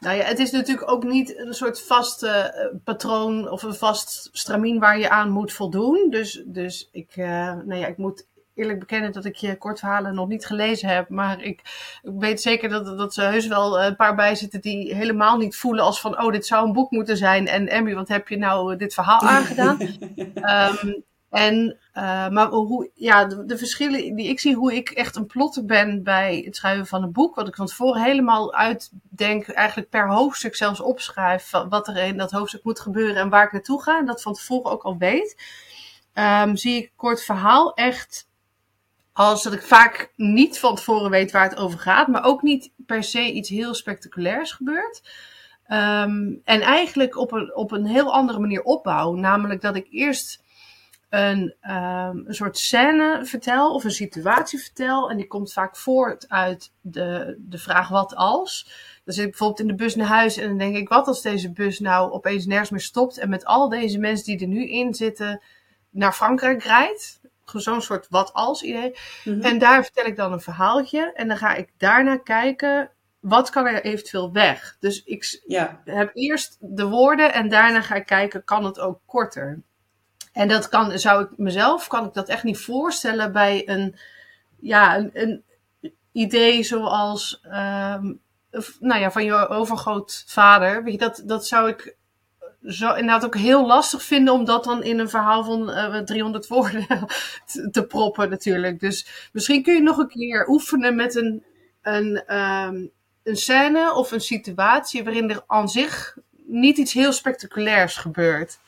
Nou 0.00 0.16
ja, 0.16 0.24
het 0.24 0.38
is 0.38 0.50
natuurlijk 0.50 0.90
ook 0.90 1.04
niet 1.04 1.38
een 1.38 1.54
soort 1.54 1.82
vast 1.82 2.22
uh, 2.22 2.44
patroon 2.84 3.50
of 3.50 3.62
een 3.62 3.74
vast 3.74 4.28
stramien 4.32 4.78
waar 4.78 4.98
je 4.98 5.10
aan 5.10 5.30
moet 5.30 5.52
voldoen. 5.52 6.06
Dus, 6.10 6.42
dus 6.46 6.88
ik, 6.92 7.16
uh, 7.16 7.26
nou 7.52 7.74
ja, 7.74 7.86
ik 7.86 7.96
moet 7.96 8.26
eerlijk 8.54 8.78
bekennen 8.78 9.12
dat 9.12 9.24
ik 9.24 9.36
je 9.36 9.56
kortverhalen 9.56 10.14
nog 10.14 10.28
niet 10.28 10.46
gelezen 10.46 10.88
heb. 10.88 11.08
Maar 11.08 11.42
ik, 11.42 11.60
ik 12.02 12.12
weet 12.18 12.40
zeker 12.40 12.68
dat, 12.68 12.98
dat 12.98 13.16
er 13.16 13.30
heus 13.30 13.46
wel 13.46 13.82
een 13.82 13.96
paar 13.96 14.14
bij 14.14 14.34
zitten 14.34 14.60
die 14.60 14.94
helemaal 14.94 15.36
niet 15.36 15.56
voelen 15.56 15.84
als 15.84 16.00
van... 16.00 16.22
oh, 16.22 16.32
dit 16.32 16.46
zou 16.46 16.66
een 16.66 16.72
boek 16.72 16.90
moeten 16.90 17.16
zijn. 17.16 17.46
En 17.46 17.68
Emmy, 17.68 17.94
wat 17.94 18.08
heb 18.08 18.28
je 18.28 18.36
nou 18.36 18.76
dit 18.76 18.94
verhaal 18.94 19.20
aangedaan? 19.20 19.80
um, 19.80 21.04
En, 21.30 21.78
uh, 21.94 22.28
maar 22.28 22.48
hoe, 22.48 22.90
ja, 22.94 23.24
de, 23.24 23.58
verschillen 23.58 24.14
die 24.14 24.28
ik 24.28 24.40
zie, 24.40 24.54
hoe 24.54 24.74
ik 24.74 24.90
echt 24.90 25.16
een 25.16 25.26
plotter 25.26 25.64
ben 25.64 26.02
bij 26.02 26.42
het 26.44 26.56
schrijven 26.56 26.86
van 26.86 27.02
een 27.02 27.12
boek, 27.12 27.34
wat 27.34 27.48
ik 27.48 27.56
van 27.56 27.66
tevoren 27.66 28.02
helemaal 28.02 28.54
uitdenk, 28.54 29.48
eigenlijk 29.48 29.90
per 29.90 30.08
hoofdstuk 30.08 30.56
zelfs 30.56 30.80
opschrijf, 30.80 31.50
wat 31.68 31.88
er 31.88 31.96
in 31.96 32.16
dat 32.16 32.30
hoofdstuk 32.30 32.64
moet 32.64 32.80
gebeuren 32.80 33.16
en 33.16 33.28
waar 33.28 33.44
ik 33.44 33.52
naartoe 33.52 33.82
ga, 33.82 33.98
en 33.98 34.06
dat 34.06 34.22
van 34.22 34.32
tevoren 34.32 34.70
ook 34.70 34.82
al 34.82 34.96
weet, 34.96 35.36
um, 36.14 36.56
zie 36.56 36.76
ik 36.76 36.92
kort 36.96 37.22
verhaal 37.22 37.74
echt 37.74 38.28
als 39.12 39.42
dat 39.42 39.52
ik 39.52 39.62
vaak 39.62 40.12
niet 40.16 40.58
van 40.58 40.74
tevoren 40.76 41.10
weet 41.10 41.32
waar 41.32 41.48
het 41.48 41.58
over 41.58 41.78
gaat, 41.78 42.08
maar 42.08 42.24
ook 42.24 42.42
niet 42.42 42.70
per 42.86 43.04
se 43.04 43.32
iets 43.32 43.48
heel 43.48 43.74
spectaculairs 43.74 44.52
gebeurt. 44.52 45.02
Um, 45.68 46.40
en 46.44 46.60
eigenlijk 46.60 47.16
op 47.16 47.32
een, 47.32 47.56
op 47.56 47.72
een 47.72 47.86
heel 47.86 48.12
andere 48.12 48.38
manier 48.38 48.62
opbouw, 48.62 49.14
namelijk 49.14 49.60
dat 49.60 49.76
ik 49.76 49.86
eerst 49.90 50.44
een, 51.08 51.54
um, 51.70 52.24
een 52.26 52.34
soort 52.34 52.58
scène 52.58 53.20
vertel 53.22 53.74
of 53.74 53.84
een 53.84 53.90
situatie 53.90 54.58
vertel. 54.58 55.10
En 55.10 55.16
die 55.16 55.26
komt 55.26 55.52
vaak 55.52 55.76
voort 55.76 56.28
uit 56.28 56.72
de, 56.80 57.36
de 57.38 57.58
vraag 57.58 57.88
wat 57.88 58.14
als. 58.14 58.64
Dan 59.04 59.14
zit 59.14 59.24
ik 59.24 59.30
bijvoorbeeld 59.30 59.60
in 59.60 59.66
de 59.66 59.74
bus 59.74 59.94
naar 59.94 60.06
huis 60.06 60.36
en 60.36 60.48
dan 60.48 60.58
denk 60.58 60.76
ik, 60.76 60.88
wat 60.88 61.06
als 61.06 61.22
deze 61.22 61.52
bus 61.52 61.78
nou 61.78 62.12
opeens 62.12 62.46
nergens 62.46 62.70
meer 62.70 62.80
stopt 62.80 63.18
en 63.18 63.28
met 63.28 63.44
al 63.44 63.68
deze 63.68 63.98
mensen 63.98 64.24
die 64.24 64.40
er 64.40 64.52
nu 64.52 64.68
in 64.68 64.94
zitten 64.94 65.42
naar 65.90 66.12
Frankrijk 66.12 66.62
rijdt. 66.62 67.20
Zo'n 67.44 67.82
soort 67.82 68.06
wat 68.10 68.32
als 68.32 68.62
idee. 68.62 68.94
Mhm. 69.24 69.40
En 69.40 69.58
daar 69.58 69.84
vertel 69.84 70.04
ik 70.04 70.16
dan 70.16 70.32
een 70.32 70.40
verhaaltje 70.40 71.12
en 71.12 71.28
dan 71.28 71.36
ga 71.36 71.54
ik 71.54 71.72
daarna 71.76 72.16
kijken 72.16 72.90
wat 73.20 73.50
kan 73.50 73.66
er 73.66 73.84
eventueel 73.84 74.32
weg? 74.32 74.76
Dus 74.80 75.02
ik 75.04 75.42
ja. 75.46 75.80
heb 75.84 76.10
eerst 76.14 76.56
de 76.60 76.84
woorden 76.84 77.32
en 77.32 77.48
daarna 77.48 77.80
ga 77.80 77.94
ik 77.94 78.06
kijken, 78.06 78.44
kan 78.44 78.64
het 78.64 78.78
ook 78.78 79.00
korter? 79.06 79.62
En 80.36 80.48
dat 80.48 80.68
kan, 80.68 80.98
zou 80.98 81.24
ik 81.24 81.28
mezelf, 81.36 81.86
kan 81.86 82.06
ik 82.06 82.14
dat 82.14 82.28
echt 82.28 82.42
niet 82.42 82.58
voorstellen 82.58 83.32
bij 83.32 83.68
een, 83.68 83.96
ja, 84.60 84.96
een, 84.96 85.10
een 85.12 85.44
idee 86.12 86.62
zoals, 86.62 87.40
ehm, 87.42 88.12
nou 88.80 89.00
ja, 89.00 89.10
van 89.10 89.24
je 89.24 89.48
overgrootvader. 89.48 90.84
Weet 90.84 90.92
je, 90.92 90.98
dat, 90.98 91.22
dat 91.24 91.46
zou 91.46 91.68
ik 91.68 91.96
zo 92.66 92.94
inderdaad 92.94 93.24
ook 93.24 93.36
heel 93.36 93.66
lastig 93.66 94.02
vinden 94.02 94.34
om 94.34 94.44
dat 94.44 94.64
dan 94.64 94.82
in 94.82 94.98
een 94.98 95.08
verhaal 95.08 95.44
van 95.44 95.70
uh, 95.70 95.98
eh, 95.98 96.04
300 96.04 96.46
woorden 96.46 96.86
te, 97.72 97.84
proppen 97.88 98.30
natuurlijk. 98.30 98.80
Dus 98.80 99.28
misschien 99.32 99.62
kun 99.62 99.74
je 99.74 99.82
nog 99.82 99.98
een 99.98 100.08
keer 100.08 100.48
oefenen 100.48 100.96
met 100.96 101.14
een, 101.14 101.44
een, 101.82 102.36
um, 102.36 102.90
een 103.22 103.36
scène 103.36 103.94
of 103.94 104.12
een 104.12 104.20
situatie 104.20 105.04
waarin 105.04 105.30
er 105.30 105.44
aan 105.46 105.68
zich 105.68 106.16
niet 106.46 106.78
iets 106.78 106.92
heel 106.92 107.12
spectaculairs 107.12 107.96
gebeurt. 107.96 108.58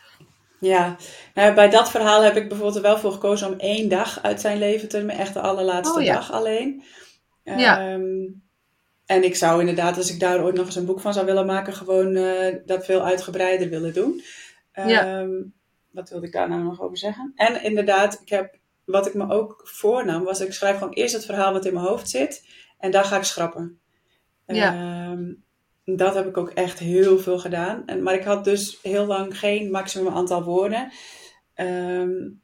Ja, 0.60 0.96
nou, 1.34 1.54
bij 1.54 1.68
dat 1.68 1.90
verhaal 1.90 2.22
heb 2.22 2.36
ik 2.36 2.48
bijvoorbeeld 2.48 2.76
er 2.76 2.82
wel 2.82 2.98
voor 2.98 3.12
gekozen 3.12 3.48
om 3.48 3.58
één 3.58 3.88
dag 3.88 4.22
uit 4.22 4.40
zijn 4.40 4.58
leven 4.58 4.88
te 4.88 4.96
nemen. 4.96 5.16
Echt 5.16 5.34
de 5.34 5.40
allerlaatste 5.40 6.00
oh, 6.00 6.06
dag 6.06 6.32
alleen. 6.32 6.82
Ja. 7.44 7.92
Um, 7.92 8.42
en 9.06 9.24
ik 9.24 9.36
zou 9.36 9.60
inderdaad, 9.60 9.96
als 9.96 10.12
ik 10.12 10.20
daar 10.20 10.42
ooit 10.42 10.54
nog 10.54 10.66
eens 10.66 10.76
een 10.76 10.86
boek 10.86 11.00
van 11.00 11.12
zou 11.12 11.26
willen 11.26 11.46
maken, 11.46 11.72
gewoon 11.72 12.16
uh, 12.16 12.54
dat 12.66 12.84
veel 12.84 13.04
uitgebreider 13.04 13.68
willen 13.68 13.94
doen. 13.94 14.22
Ja. 14.72 15.20
Um, 15.20 15.54
wat 15.90 16.10
wilde 16.10 16.26
ik 16.26 16.32
daar 16.32 16.48
nou 16.48 16.62
nog 16.62 16.80
over 16.80 16.98
zeggen? 16.98 17.32
En 17.34 17.62
inderdaad, 17.62 18.20
ik 18.20 18.28
heb, 18.28 18.58
wat 18.84 19.06
ik 19.06 19.14
me 19.14 19.30
ook 19.30 19.60
voornam, 19.64 20.24
was 20.24 20.40
ik 20.40 20.52
schrijf 20.52 20.78
gewoon 20.78 20.92
eerst 20.92 21.14
het 21.14 21.24
verhaal 21.24 21.52
wat 21.52 21.64
in 21.64 21.74
mijn 21.74 21.86
hoofd 21.86 22.10
zit. 22.10 22.46
En 22.78 22.90
daar 22.90 23.04
ga 23.04 23.16
ik 23.16 23.22
schrappen. 23.22 23.80
Ja. 24.46 25.10
Um, 25.10 25.44
dat 25.96 26.14
heb 26.14 26.26
ik 26.26 26.36
ook 26.36 26.50
echt 26.50 26.78
heel 26.78 27.18
veel 27.18 27.38
gedaan. 27.38 27.82
En, 27.86 28.02
maar 28.02 28.14
ik 28.14 28.24
had 28.24 28.44
dus 28.44 28.78
heel 28.82 29.06
lang 29.06 29.38
geen 29.38 29.70
maximum 29.70 30.14
aantal 30.14 30.42
woorden. 30.42 30.92
Um, 31.54 32.42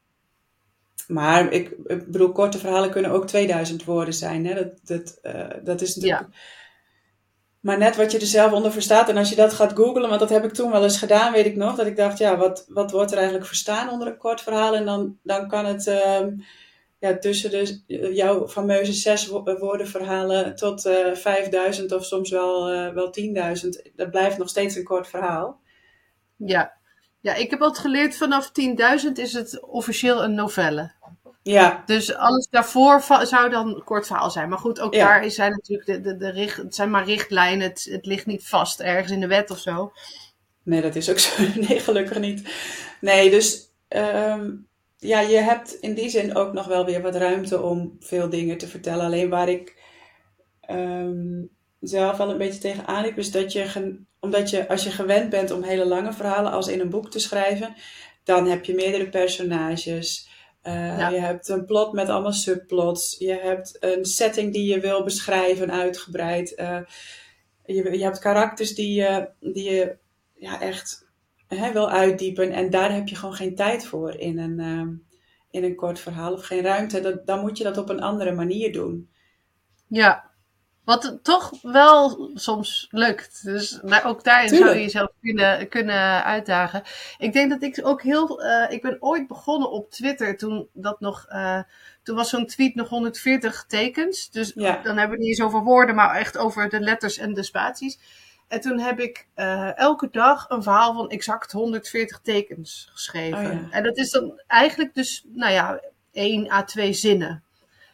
maar 1.07 1.53
ik, 1.53 1.77
ik, 1.85 2.11
bedoel, 2.11 2.33
korte 2.33 2.59
verhalen 2.59 2.91
kunnen 2.91 3.11
ook 3.11 3.27
2000 3.27 3.85
woorden 3.85 4.15
zijn. 4.15 4.47
Hè? 4.47 4.55
Dat, 4.55 4.71
dat, 4.83 5.19
uh, 5.23 5.47
dat 5.65 5.81
is 5.81 5.95
natuurlijk. 5.95 6.27
Ja. 6.31 6.39
Maar 7.61 7.79
net 7.79 7.97
wat 7.97 8.13
je 8.13 8.19
er 8.19 8.27
zelf 8.27 8.53
onder 8.53 8.73
verstaat. 8.73 9.09
En 9.09 9.17
als 9.17 9.29
je 9.29 9.37
dat 9.37 9.53
gaat 9.53 9.73
googlen, 9.73 10.09
want 10.09 10.21
dat 10.21 10.31
heb 10.31 10.45
ik 10.45 10.53
toen 10.53 10.71
wel 10.71 10.83
eens 10.83 10.99
gedaan, 10.99 11.33
weet 11.33 11.47
ik 11.47 11.57
nog. 11.57 11.77
Dat 11.77 11.87
ik 11.87 11.97
dacht, 11.97 12.19
ja, 12.19 12.37
wat, 12.37 12.65
wat 12.69 12.91
wordt 12.91 13.11
er 13.11 13.17
eigenlijk 13.17 13.47
verstaan 13.47 13.91
onder 13.91 14.09
een 14.09 14.17
kort 14.17 14.41
verhaal? 14.41 14.75
En 14.75 14.85
dan, 14.85 15.19
dan 15.23 15.49
kan 15.49 15.65
het 15.65 15.87
uh, 15.87 16.27
ja, 17.04 17.18
tussen 17.18 17.50
de, 17.50 18.11
jouw 18.14 18.49
fameuze 18.49 18.92
zes 18.92 19.26
woorden 19.26 19.88
verhalen 19.88 20.56
tot 20.56 20.87
uh, 20.87 21.11
eh, 21.11 21.16
5000 21.16 21.92
of 21.92 22.04
soms 22.04 22.30
wel, 22.30 22.75
uh, 22.75 22.92
wel 22.92 23.14
10.000. 23.56 23.92
Dat 23.94 24.11
blijft 24.11 24.38
nog 24.38 24.49
steeds 24.49 24.76
een 24.76 24.84
kort 24.84 25.08
verhaal. 25.08 25.61
Ja, 26.37 26.73
ja, 27.20 27.34
ik 27.34 27.50
heb 27.50 27.62
altijd 27.62 27.80
geleerd 27.80 28.16
vanaf 28.16 28.50
10.000 29.06 29.12
is 29.12 29.32
het 29.32 29.61
officieel 29.62 30.25
een 30.25 30.34
novelle. 30.34 30.92
Ja. 31.42 31.82
Dus 31.87 32.14
alles 32.14 32.49
daarvoor 32.50 33.02
zou 33.23 33.50
dan 33.50 33.68
een 33.68 33.84
kort 33.84 34.06
verhaal 34.06 34.30
zijn. 34.30 34.49
Maar 34.49 34.58
goed, 34.58 34.80
ook 34.80 34.92
daar 34.92 35.30
zijn 35.30 35.50
natuurlijk 35.50 35.88
de, 35.88 36.00
de, 36.00 36.16
de 36.16 36.30
richt, 36.30 36.56
het 36.56 36.75
zijn 36.75 36.90
maar 36.90 37.04
richtlijnen. 37.04 37.68
Het, 37.68 37.88
het 37.90 38.06
ligt 38.06 38.26
niet 38.26 38.49
vast 38.49 38.80
ergens 38.80 39.12
in 39.12 39.20
de 39.20 39.26
wet 39.26 39.50
of 39.50 39.58
zo. 39.58 39.92
Nee, 40.62 40.80
dat 40.80 40.94
is 40.94 41.11
ook 41.11 41.18
zo. 41.18 41.42
Nee, 41.68 41.80
gelukkig 41.80 42.18
niet. 42.18 42.49
Nee, 43.00 43.30
dus 43.30 43.73
um, 43.88 44.68
ja, 45.04 45.20
je 45.20 45.37
hebt 45.37 45.75
in 45.80 45.94
die 45.94 46.08
zin 46.08 46.37
ook 46.37 46.52
nog 46.52 46.66
wel 46.66 46.84
weer 46.84 47.02
wat 47.02 47.14
ruimte 47.14 47.62
om 47.62 47.96
veel 48.00 48.28
dingen 48.28 48.58
te 48.58 48.66
vertellen. 48.66 49.04
Alleen 49.04 49.28
waar 49.28 49.49
ik 49.49 49.82
um, 50.70 51.50
zelf 51.80 52.16
wel 52.16 52.30
een 52.30 52.38
beetje 52.38 52.61
tegenaan 52.61 53.04
liep, 53.04 53.18
is 53.18 53.30
dat 53.30 53.52
je, 53.52 53.96
omdat 54.20 54.50
je, 54.50 54.68
als 54.68 54.84
je 54.84 54.90
gewend 54.90 55.30
bent 55.30 55.50
om 55.50 55.62
hele 55.62 55.87
lange 55.87 56.12
verhalen 56.12 56.52
als 56.52 56.68
in 56.68 56.80
een 56.80 56.90
boek 56.90 57.11
te 57.11 57.18
schrijven, 57.18 57.75
dan 58.25 58.46
heb 58.46 58.64
je 58.64 58.75
meerdere 58.75 59.08
personages. 59.08 60.28
Uh, 60.62 61.11
Je 61.11 61.20
hebt 61.20 61.49
een 61.49 61.64
plot 61.64 61.92
met 61.92 62.08
allemaal 62.08 62.32
subplots. 62.32 63.16
Je 63.18 63.38
hebt 63.42 63.76
een 63.80 64.04
setting 64.04 64.52
die 64.52 64.73
je 64.75 64.80
wil 64.80 65.04
beschrijven, 65.04 65.73
uitgebreid. 65.73 66.52
Uh, 66.56 66.78
je, 67.64 67.99
je 67.99 68.04
hebt 68.04 68.18
karakters 68.18 68.75
die 68.75 68.94
je, 68.94 69.28
die 69.40 69.70
je 69.70 69.96
ja, 70.34 70.61
echt 70.61 71.03
hè, 71.49 71.73
wil 71.73 71.91
uitdiepen. 71.91 72.51
En 72.51 72.71
daar 72.71 72.93
heb 72.93 73.09
je 73.09 73.17
gewoon 73.17 73.35
geen 73.35 73.55
tijd 73.55 73.87
voor 73.87 74.15
in 74.15 74.39
een, 74.39 74.59
uh, 74.59 74.99
in 75.51 75.65
een 75.65 75.77
kort 75.77 76.01
verhaal 76.01 76.33
of 76.33 76.47
geen 76.47 76.63
ruimte. 76.63 77.01
Dat, 77.01 77.27
dan 77.27 77.41
moet 77.41 77.59
je 77.59 77.65
dat 77.65 77.79
op 77.79 77.89
een 77.89 78.03
andere 78.03 78.33
manier 78.33 78.73
doen. 78.73 79.09
Ja, 79.89 80.35
wat 80.85 81.19
toch 81.23 81.51
wel 81.63 82.31
soms 82.35 82.89
lukt. 82.91 83.45
Dus 83.45 83.83
ook 84.05 84.25
daarin 84.25 84.49
zou 84.49 84.75
je 84.75 84.81
jezelf 84.81 85.11
kunnen, 85.21 85.69
kunnen 85.69 86.25
uitdagen. 86.25 86.83
Ik 87.19 87.33
denk 87.33 87.51
dat 87.51 87.63
ik 87.63 87.81
ook 87.83 88.03
heel. 88.03 88.45
Uh, 88.45 88.67
ik 88.69 88.83
ben 88.83 88.97
ooit 89.01 89.27
begonnen 89.27 89.71
op 89.71 89.91
Twitter 89.91 90.37
toen 90.37 90.69
dat 90.73 91.01
nog. 91.01 91.27
Uh, 91.29 91.61
toen 92.03 92.17
was 92.17 92.29
zo'n 92.29 92.47
tweet 92.47 92.75
nog 92.75 92.89
140 92.89 93.65
tekens. 93.69 94.31
Dus 94.31 94.53
dan 94.53 94.97
hebben 94.97 95.11
we 95.11 95.17
niet 95.17 95.29
eens 95.29 95.43
over 95.43 95.63
woorden, 95.63 95.95
maar 95.95 96.15
echt 96.15 96.37
over 96.37 96.69
de 96.69 96.81
letters 96.81 97.19
en 97.19 97.35
de 97.35 97.43
spaties. 97.43 97.99
En 98.49 98.61
toen 98.61 98.79
heb 98.79 99.01
ik 99.01 99.27
uh, 99.37 99.79
elke 99.79 100.09
dag 100.11 100.49
een 100.49 100.63
verhaal 100.63 100.95
van 100.95 101.09
exact 101.09 101.53
140 101.53 102.21
tekens 102.23 102.89
geschreven. 102.93 103.51
Oh 103.51 103.77
en 103.77 103.83
dat 103.83 103.97
is 103.97 104.11
dan 104.11 104.43
eigenlijk 104.47 104.95
dus, 104.95 105.25
nou 105.33 105.53
ja, 105.53 105.81
1 106.13 106.51
à 106.51 106.65
2 106.65 106.93
zinnen. 106.93 107.43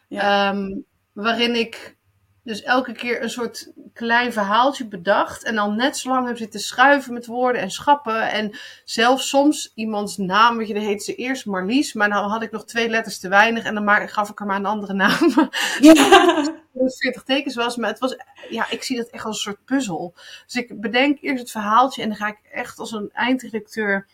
Ja. 0.08 0.48
Um, 0.48 0.84
waarin 1.12 1.54
ik 1.54 1.96
dus 2.42 2.62
elke 2.62 2.92
keer 2.92 3.22
een 3.22 3.30
soort 3.30 3.72
klein 3.92 4.32
verhaaltje 4.32 4.86
bedacht. 4.86 5.44
En 5.44 5.54
dan 5.54 5.76
net 5.76 5.96
zo 5.96 6.08
lang 6.08 6.26
heb 6.26 6.36
zitten 6.36 6.60
schuiven 6.60 7.12
met 7.12 7.26
woorden 7.26 7.62
en 7.62 7.70
schappen. 7.70 8.30
En 8.30 8.58
zelfs 8.84 9.28
soms 9.28 9.72
iemands 9.74 10.16
naam, 10.16 10.56
weet 10.56 10.68
je, 10.68 10.74
dan 10.74 10.82
heet 10.82 11.02
ze 11.02 11.14
eerst 11.14 11.46
Marlies. 11.46 11.92
Maar 11.92 12.08
dan 12.08 12.30
had 12.30 12.42
ik 12.42 12.50
nog 12.50 12.64
twee 12.64 12.88
letters 12.88 13.18
te 13.18 13.28
weinig. 13.28 13.64
En 13.64 13.74
dan 13.74 14.08
gaf 14.08 14.30
ik 14.30 14.38
haar 14.38 14.48
maar 14.48 14.56
een 14.56 14.66
andere 14.66 14.92
naam. 14.92 15.50
Ja. 15.80 15.94
40 16.86 17.22
tekens 17.22 17.54
was. 17.54 17.76
Maar 17.76 17.90
het 17.90 17.98
was, 17.98 18.16
ja, 18.48 18.70
ik 18.70 18.82
zie 18.82 18.96
dat 18.96 19.08
echt 19.08 19.24
als 19.24 19.36
een 19.36 19.42
soort 19.42 19.64
puzzel. 19.64 20.14
Dus 20.46 20.54
ik 20.54 20.80
bedenk 20.80 21.18
eerst 21.20 21.40
het 21.40 21.50
verhaaltje. 21.50 22.02
En 22.02 22.08
dan 22.08 22.16
ga 22.16 22.28
ik 22.28 22.38
echt 22.52 22.78
als 22.78 22.92
een 22.92 23.10
eindredacteur 23.12 24.06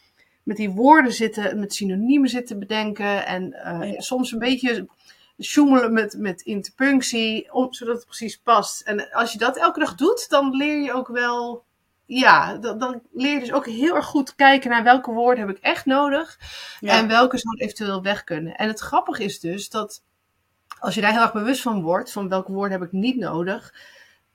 met 0.42 0.56
die 0.56 0.70
woorden 0.70 1.12
zitten, 1.12 1.58
met 1.58 1.74
synoniemen 1.74 2.28
zitten 2.28 2.58
bedenken. 2.58 3.26
En 3.26 3.54
uh, 3.64 3.98
soms 3.98 4.32
een 4.32 4.38
beetje 4.38 4.86
sjoemelen 5.40 5.92
met, 5.92 6.16
met 6.18 6.40
interpunctie, 6.40 7.52
om, 7.52 7.72
zodat 7.72 7.96
het 7.96 8.04
precies 8.04 8.38
past. 8.38 8.80
En 8.80 9.10
als 9.10 9.32
je 9.32 9.38
dat 9.38 9.56
elke 9.56 9.80
dag 9.80 9.94
doet, 9.94 10.28
dan 10.28 10.56
leer 10.56 10.82
je 10.82 10.92
ook 10.92 11.08
wel, 11.08 11.64
ja, 12.06 12.56
dan, 12.56 12.78
dan 12.78 13.00
leer 13.12 13.32
je 13.32 13.40
dus 13.40 13.52
ook 13.52 13.66
heel 13.66 13.94
erg 13.94 14.06
goed 14.06 14.34
kijken 14.34 14.70
naar 14.70 14.82
welke 14.82 15.12
woorden 15.12 15.46
heb 15.46 15.56
ik 15.56 15.62
echt 15.62 15.86
nodig 15.86 16.38
en 16.80 17.08
welke 17.08 17.38
zou 17.38 17.56
eventueel 17.56 18.02
weg 18.02 18.24
kunnen. 18.24 18.56
En 18.56 18.68
het 18.68 18.80
grappige 18.80 19.24
is 19.24 19.40
dus 19.40 19.68
dat 19.68 20.02
als 20.78 20.94
je 20.94 21.00
daar 21.00 21.12
heel 21.12 21.20
erg 21.20 21.32
bewust 21.32 21.62
van 21.62 21.82
wordt, 21.82 22.12
van 22.12 22.28
welke 22.28 22.52
woorden 22.52 22.78
heb 22.78 22.86
ik 22.86 22.92
niet 22.92 23.16
nodig, 23.16 23.74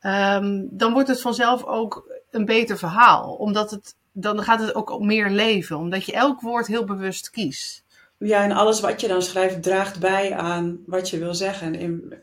um, 0.02 0.68
dan 0.72 0.94
wordt 0.94 1.08
het 1.08 1.22
vanzelf 1.22 1.64
ook 1.64 2.22
een 2.32 2.46
beter 2.46 2.78
verhaal. 2.78 3.34
Omdat 3.34 3.72
het, 3.72 3.96
dan 4.12 4.44
gaat 4.44 4.60
het 4.60 4.76
ook 4.76 5.00
meer 5.00 5.30
leven, 5.30 5.78
omdat 5.78 6.06
je 6.06 6.12
elk 6.12 6.42
woord 6.42 6.68
heel 6.68 6.86
bewust 6.86 7.30
kiest. 7.30 7.84
Ja, 8.18 8.44
en 8.44 8.52
alles 8.52 8.80
wat 8.80 9.02
je 9.02 9.08
dan 9.08 9.22
schrijft 9.22 9.64
draagt 9.64 10.00
bij 10.00 10.36
aan 10.36 10.84
wat 10.86 11.10
je 11.10 11.18
wil 11.18 11.36
zeggen. 11.36 11.76
In, 11.76 12.14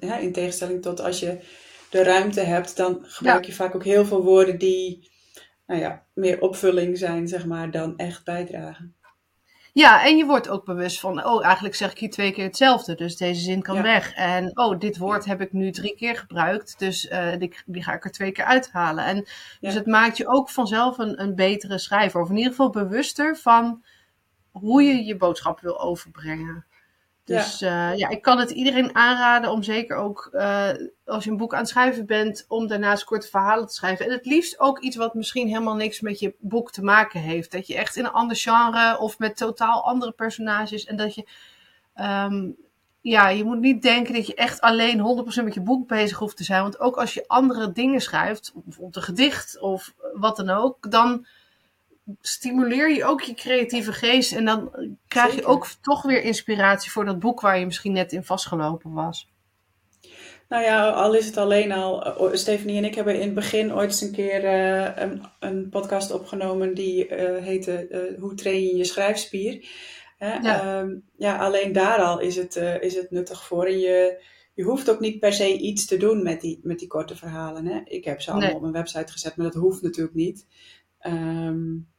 ja, 0.00 0.16
in 0.16 0.32
tegenstelling 0.32 0.82
tot 0.82 1.00
als 1.00 1.20
je 1.20 1.38
de 1.90 2.02
ruimte 2.02 2.40
hebt, 2.40 2.76
dan 2.76 2.98
gebruik 3.02 3.44
je 3.44 3.52
vaak 3.52 3.74
ook 3.74 3.84
heel 3.84 4.04
veel 4.04 4.22
woorden 4.22 4.58
die 4.58 5.10
nou 5.66 5.80
ja, 5.80 6.02
meer 6.12 6.40
opvulling 6.40 6.98
zijn, 6.98 7.28
zeg 7.28 7.46
maar, 7.46 7.70
dan 7.70 7.96
echt 7.96 8.24
bijdragen. 8.24 8.94
Ja, 9.74 10.04
en 10.04 10.16
je 10.16 10.26
wordt 10.26 10.48
ook 10.48 10.64
bewust 10.64 11.00
van, 11.00 11.24
oh, 11.24 11.44
eigenlijk 11.44 11.74
zeg 11.74 11.90
ik 11.90 11.98
hier 11.98 12.10
twee 12.10 12.32
keer 12.32 12.44
hetzelfde, 12.44 12.94
dus 12.94 13.16
deze 13.16 13.40
zin 13.40 13.62
kan 13.62 13.82
weg. 13.82 14.12
En 14.14 14.58
oh, 14.58 14.78
dit 14.78 14.98
woord 14.98 15.24
heb 15.24 15.40
ik 15.40 15.52
nu 15.52 15.70
drie 15.70 15.94
keer 15.94 16.16
gebruikt, 16.16 16.78
dus 16.78 17.10
uh, 17.10 17.36
die, 17.38 17.54
die, 17.66 17.82
ga 17.82 17.92
ik 17.94 18.04
er 18.04 18.10
twee 18.10 18.32
keer 18.32 18.44
uithalen. 18.44 19.04
En 19.04 19.26
dus 19.60 19.74
het 19.74 19.86
maakt 19.86 20.16
je 20.16 20.28
ook 20.28 20.50
vanzelf 20.50 20.98
een, 20.98 21.20
een 21.22 21.34
betere 21.34 21.78
schrijver, 21.78 22.20
of 22.20 22.28
in 22.28 22.36
ieder 22.36 22.50
geval 22.50 22.70
bewuster 22.70 23.36
van 23.36 23.82
hoe 24.50 24.82
je 24.82 25.04
je 25.04 25.16
boodschap 25.16 25.60
wil 25.60 25.80
overbrengen. 25.80 26.64
Dus 27.24 27.58
ja. 27.58 27.92
Uh, 27.92 27.98
ja, 27.98 28.08
ik 28.08 28.22
kan 28.22 28.38
het 28.38 28.50
iedereen 28.50 28.94
aanraden 28.94 29.50
om 29.50 29.62
zeker 29.62 29.96
ook 29.96 30.30
uh, 30.32 30.68
als 31.04 31.24
je 31.24 31.30
een 31.30 31.36
boek 31.36 31.52
aan 31.52 31.60
het 31.60 31.68
schrijven 31.68 32.06
bent, 32.06 32.44
om 32.48 32.66
daarnaast 32.66 33.04
korte 33.04 33.28
verhalen 33.28 33.66
te 33.66 33.74
schrijven. 33.74 34.06
En 34.06 34.12
het 34.12 34.26
liefst 34.26 34.60
ook 34.60 34.80
iets 34.80 34.96
wat 34.96 35.14
misschien 35.14 35.48
helemaal 35.48 35.74
niks 35.74 36.00
met 36.00 36.18
je 36.18 36.34
boek 36.38 36.72
te 36.72 36.82
maken 36.82 37.20
heeft. 37.20 37.52
Dat 37.52 37.66
je 37.66 37.76
echt 37.76 37.96
in 37.96 38.04
een 38.04 38.12
ander 38.12 38.36
genre 38.36 38.98
of 38.98 39.18
met 39.18 39.36
totaal 39.36 39.84
andere 39.84 40.12
personages 40.12 40.84
en 40.84 40.96
dat 40.96 41.14
je, 41.14 41.26
um, 41.94 42.56
ja, 43.00 43.28
je 43.28 43.44
moet 43.44 43.60
niet 43.60 43.82
denken 43.82 44.14
dat 44.14 44.26
je 44.26 44.34
echt 44.34 44.60
alleen 44.60 45.24
100% 45.40 45.44
met 45.44 45.54
je 45.54 45.60
boek 45.60 45.88
bezig 45.88 46.18
hoeft 46.18 46.36
te 46.36 46.44
zijn. 46.44 46.62
Want 46.62 46.80
ook 46.80 46.96
als 46.96 47.14
je 47.14 47.28
andere 47.28 47.72
dingen 47.72 48.00
schrijft, 48.00 48.52
bijvoorbeeld 48.54 48.96
een 48.96 49.02
gedicht 49.02 49.60
of 49.60 49.94
wat 50.14 50.36
dan 50.36 50.50
ook, 50.50 50.90
dan 50.90 51.26
stimuleer 52.20 52.94
je 52.94 53.04
ook 53.04 53.20
je 53.20 53.34
creatieve 53.34 53.92
geest. 53.92 54.32
En 54.32 54.44
dan 54.44 54.70
krijg 55.08 55.34
je 55.34 55.44
ook 55.44 55.66
toch 55.80 56.02
weer 56.02 56.22
inspiratie 56.22 56.90
voor 56.90 57.04
dat 57.04 57.18
boek 57.18 57.40
waar 57.40 57.58
je 57.58 57.66
misschien 57.66 57.92
net 57.92 58.12
in 58.12 58.24
vastgelopen 58.24 58.92
was. 58.92 59.30
Nou 60.48 60.64
ja, 60.64 60.90
al 60.90 61.14
is 61.14 61.26
het 61.26 61.36
alleen 61.36 61.72
al. 61.72 62.06
Uh, 62.28 62.34
Stephanie 62.34 62.76
en 62.76 62.84
ik 62.84 62.94
hebben 62.94 63.14
in 63.14 63.20
het 63.20 63.34
begin 63.34 63.74
ooit 63.74 63.90
eens 63.90 64.00
een 64.00 64.12
keer 64.12 64.44
uh, 64.44 64.96
een, 64.96 65.22
een, 65.40 65.68
podcast 65.68 66.12
opgenomen 66.12 66.74
die 66.74 67.08
uh, 67.08 67.42
heette 67.44 68.16
Hoe 68.20 68.34
train 68.34 68.62
je 68.62 68.76
je 68.76 68.84
schrijfspier? 68.84 69.68
Ja. 70.18 70.42
Ehm, 70.42 70.96
ja, 71.16 71.36
alleen 71.36 71.72
daar 71.72 71.98
al 71.98 72.20
is 72.20 72.36
het, 72.36 72.56
is 72.80 72.94
het 72.94 73.10
nuttig 73.10 73.44
voor. 73.46 73.66
En 73.66 73.78
je, 73.78 74.22
je 74.54 74.62
hoeft 74.62 74.90
ook 74.90 75.00
niet 75.00 75.20
per 75.20 75.32
se 75.32 75.58
iets 75.58 75.86
te 75.86 75.96
doen 75.96 76.22
met 76.22 76.40
die, 76.40 76.60
met 76.62 76.78
die 76.78 76.88
korte 76.88 77.16
verhalen. 77.16 77.66
Hè? 77.66 77.80
Ik 77.84 78.04
heb 78.04 78.20
ze 78.20 78.30
allemaal 78.30 78.54
op 78.54 78.60
mijn 78.60 78.72
website 78.72 79.12
gezet, 79.12 79.36
maar 79.36 79.46
dat 79.46 79.54
hoeft 79.54 79.82
natuurlijk 79.82 80.14
niet. 80.14 80.46
Um, 81.06 81.90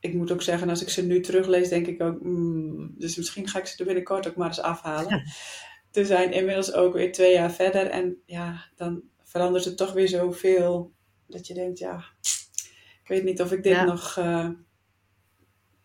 ik 0.00 0.14
moet 0.14 0.32
ook 0.32 0.42
zeggen, 0.42 0.68
als 0.68 0.82
ik 0.82 0.88
ze 0.88 1.02
nu 1.02 1.20
teruglees, 1.20 1.68
denk 1.68 1.86
ik 1.86 2.02
ook, 2.02 2.22
mm, 2.22 2.94
dus 2.98 3.16
misschien 3.16 3.48
ga 3.48 3.58
ik 3.58 3.66
ze 3.66 3.78
er 3.78 3.84
binnenkort 3.84 4.28
ook 4.28 4.36
maar 4.36 4.48
eens 4.48 4.60
afhalen. 4.60 5.22
We 5.92 6.04
zijn 6.04 6.32
inmiddels 6.32 6.72
ook 6.72 6.92
weer 6.92 7.12
twee 7.12 7.32
jaar 7.32 7.52
verder 7.52 7.86
en 7.86 8.22
ja, 8.26 8.64
dan 8.76 9.02
verandert 9.22 9.64
het 9.64 9.76
toch 9.76 9.92
weer 9.92 10.08
zoveel 10.08 10.92
dat 11.26 11.46
je 11.46 11.54
denkt, 11.54 11.78
ja, 11.78 12.04
ik 13.02 13.08
weet 13.08 13.24
niet 13.24 13.40
of 13.40 13.52
ik 13.52 13.62
dit 13.62 13.84
nog, 13.84 14.16
uh, 14.16 14.48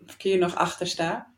of 0.05 0.13
ik 0.13 0.21
hier 0.21 0.37
nog 0.37 0.55
achter 0.55 0.87
sta. 0.87 1.33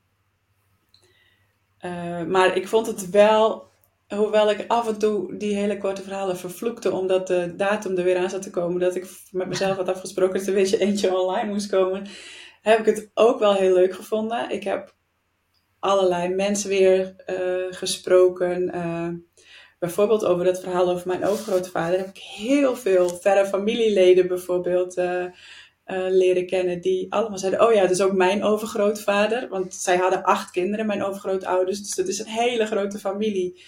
Uh, 1.85 2.23
maar 2.23 2.55
ik 2.55 2.67
vond 2.67 2.87
het 2.87 3.09
wel 3.09 3.68
hoewel 4.15 4.49
ik 4.49 4.65
af 4.67 4.87
en 4.87 4.99
toe 4.99 5.37
die 5.37 5.55
hele 5.55 5.77
korte 5.77 6.01
verhalen 6.01 6.37
vervloekte, 6.37 6.91
omdat 6.91 7.27
de 7.27 7.53
datum 7.55 7.97
er 7.97 8.03
weer 8.03 8.17
aan 8.17 8.29
zat 8.29 8.41
te 8.41 8.49
komen, 8.49 8.79
dat 8.79 8.95
ik 8.95 9.07
met 9.31 9.47
mezelf 9.47 9.75
had 9.75 9.89
afgesproken 9.89 10.37
dat 10.37 10.47
er 10.47 10.53
weer 10.53 10.79
eentje 10.79 11.17
online 11.17 11.51
moest 11.51 11.69
komen, 11.69 12.07
heb 12.61 12.79
ik 12.79 12.85
het 12.85 13.11
ook 13.13 13.39
wel 13.39 13.53
heel 13.53 13.73
leuk 13.73 13.93
gevonden. 13.93 14.49
Ik 14.49 14.63
heb 14.63 14.93
allerlei 15.79 16.29
mensen 16.33 16.69
weer 16.69 17.15
uh, 17.27 17.65
gesproken. 17.69 18.75
Uh, 18.75 19.07
bijvoorbeeld 19.79 20.25
over 20.25 20.45
dat 20.45 20.59
verhaal 20.59 20.89
over 20.89 21.07
mijn 21.07 21.25
overgrootvader 21.25 21.99
heb 21.99 22.07
ik 22.07 22.17
heel 22.17 22.75
veel 22.75 23.09
verre 23.09 23.45
familieleden 23.45 24.27
bijvoorbeeld 24.27 24.97
uh, 24.97 25.25
leren 26.09 26.45
kennen 26.45 26.81
die 26.81 27.13
allemaal 27.13 27.37
zeiden, 27.37 27.67
oh 27.67 27.73
ja, 27.73 27.87
dus 27.87 28.01
ook 28.01 28.13
mijn 28.13 28.43
overgrootvader. 28.43 29.49
Want 29.49 29.75
zij 29.75 29.97
hadden 29.97 30.23
acht 30.23 30.51
kinderen, 30.51 30.85
mijn 30.85 31.03
overgrootouders. 31.03 31.79
Dus 31.79 31.95
dat 31.95 32.07
is 32.07 32.19
een 32.19 32.27
hele 32.27 32.65
grote 32.65 32.99
familie. 32.99 33.61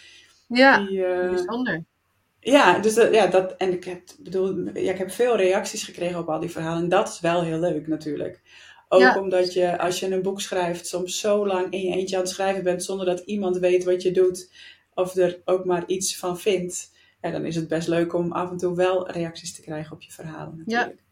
Ja, 0.53 0.85
die, 0.85 0.99
bijzonder. 1.29 1.83
Ja, 2.39 2.79
dus 2.79 2.93
dat, 2.93 3.13
ja, 3.13 3.27
dat, 3.27 3.55
en 3.57 3.71
ik 3.71 3.83
heb, 3.83 4.01
bedoel, 4.19 4.69
ja, 4.73 4.91
ik 4.91 4.97
heb 4.97 5.11
veel 5.11 5.35
reacties 5.35 5.83
gekregen 5.83 6.19
op 6.19 6.29
al 6.29 6.39
die 6.39 6.49
verhalen. 6.49 6.83
En 6.83 6.89
dat 6.89 7.07
is 7.07 7.19
wel 7.19 7.43
heel 7.43 7.59
leuk 7.59 7.87
natuurlijk. 7.87 8.41
Ook 8.87 9.17
omdat 9.17 9.53
je, 9.53 9.79
als 9.79 9.99
je 9.99 10.11
een 10.11 10.21
boek 10.21 10.41
schrijft, 10.41 10.87
soms 10.87 11.19
zo 11.19 11.47
lang 11.47 11.71
in 11.73 11.81
je 11.81 11.95
eentje 11.95 12.15
aan 12.15 12.21
het 12.21 12.31
schrijven 12.31 12.63
bent 12.63 12.83
zonder 12.83 13.05
dat 13.05 13.19
iemand 13.19 13.57
weet 13.57 13.83
wat 13.83 14.01
je 14.01 14.11
doet 14.11 14.51
of 14.93 15.15
er 15.15 15.41
ook 15.45 15.65
maar 15.65 15.83
iets 15.87 16.17
van 16.17 16.39
vindt. 16.39 16.91
Ja, 17.21 17.31
dan 17.31 17.45
is 17.45 17.55
het 17.55 17.67
best 17.67 17.87
leuk 17.87 18.13
om 18.13 18.31
af 18.31 18.49
en 18.49 18.57
toe 18.57 18.75
wel 18.75 19.11
reacties 19.11 19.55
te 19.55 19.61
krijgen 19.61 19.95
op 19.95 20.01
je 20.01 20.11
verhalen 20.11 20.57
natuurlijk. 20.57 20.99
Ja. 20.99 21.10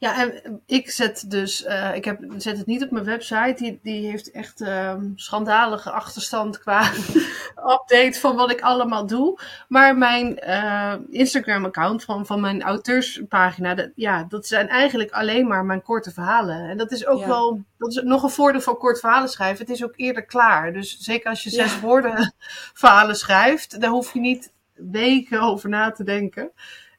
Ja, 0.00 0.20
en 0.20 0.62
ik 0.66 0.90
zet 0.90 1.30
dus, 1.30 1.64
uh, 1.64 1.94
ik 1.94 2.04
heb, 2.04 2.24
zet 2.36 2.58
het 2.58 2.66
niet 2.66 2.82
op 2.82 2.90
mijn 2.90 3.04
website. 3.04 3.54
Die, 3.56 3.80
die 3.82 4.10
heeft 4.10 4.30
echt 4.30 4.60
um, 4.60 5.12
schandalige 5.16 5.90
achterstand 5.90 6.58
qua 6.58 6.90
update 7.74 8.18
van 8.20 8.36
wat 8.36 8.50
ik 8.50 8.60
allemaal 8.60 9.06
doe. 9.06 9.40
Maar 9.68 9.96
mijn 9.96 10.40
uh, 10.46 10.94
Instagram-account 11.10 12.04
van, 12.04 12.26
van 12.26 12.40
mijn 12.40 12.62
auteurspagina, 12.62 13.74
dat, 13.74 13.90
ja, 13.94 14.24
dat 14.28 14.46
zijn 14.46 14.68
eigenlijk 14.68 15.10
alleen 15.10 15.46
maar 15.46 15.64
mijn 15.64 15.82
korte 15.82 16.12
verhalen. 16.12 16.68
En 16.68 16.76
dat 16.76 16.92
is 16.92 17.06
ook 17.06 17.24
wel, 17.24 17.64
dat 17.78 17.90
is 17.90 18.02
nog 18.02 18.22
een 18.22 18.30
voordeel 18.30 18.60
van 18.60 18.78
kort 18.78 19.00
verhalen 19.00 19.28
schrijven. 19.28 19.66
Het 19.66 19.74
is 19.74 19.84
ook 19.84 19.94
eerder 19.96 20.24
klaar. 20.24 20.72
Dus 20.72 20.98
zeker 20.98 21.30
als 21.30 21.42
je 21.42 21.50
zes 21.50 21.74
ja. 21.74 21.80
woorden 21.80 22.34
verhalen 22.82 23.16
schrijft, 23.16 23.80
daar 23.80 23.90
hoef 23.90 24.12
je 24.12 24.20
niet 24.20 24.52
weken 24.74 25.40
over 25.40 25.68
na 25.68 25.90
te 25.90 26.04
denken. 26.04 26.50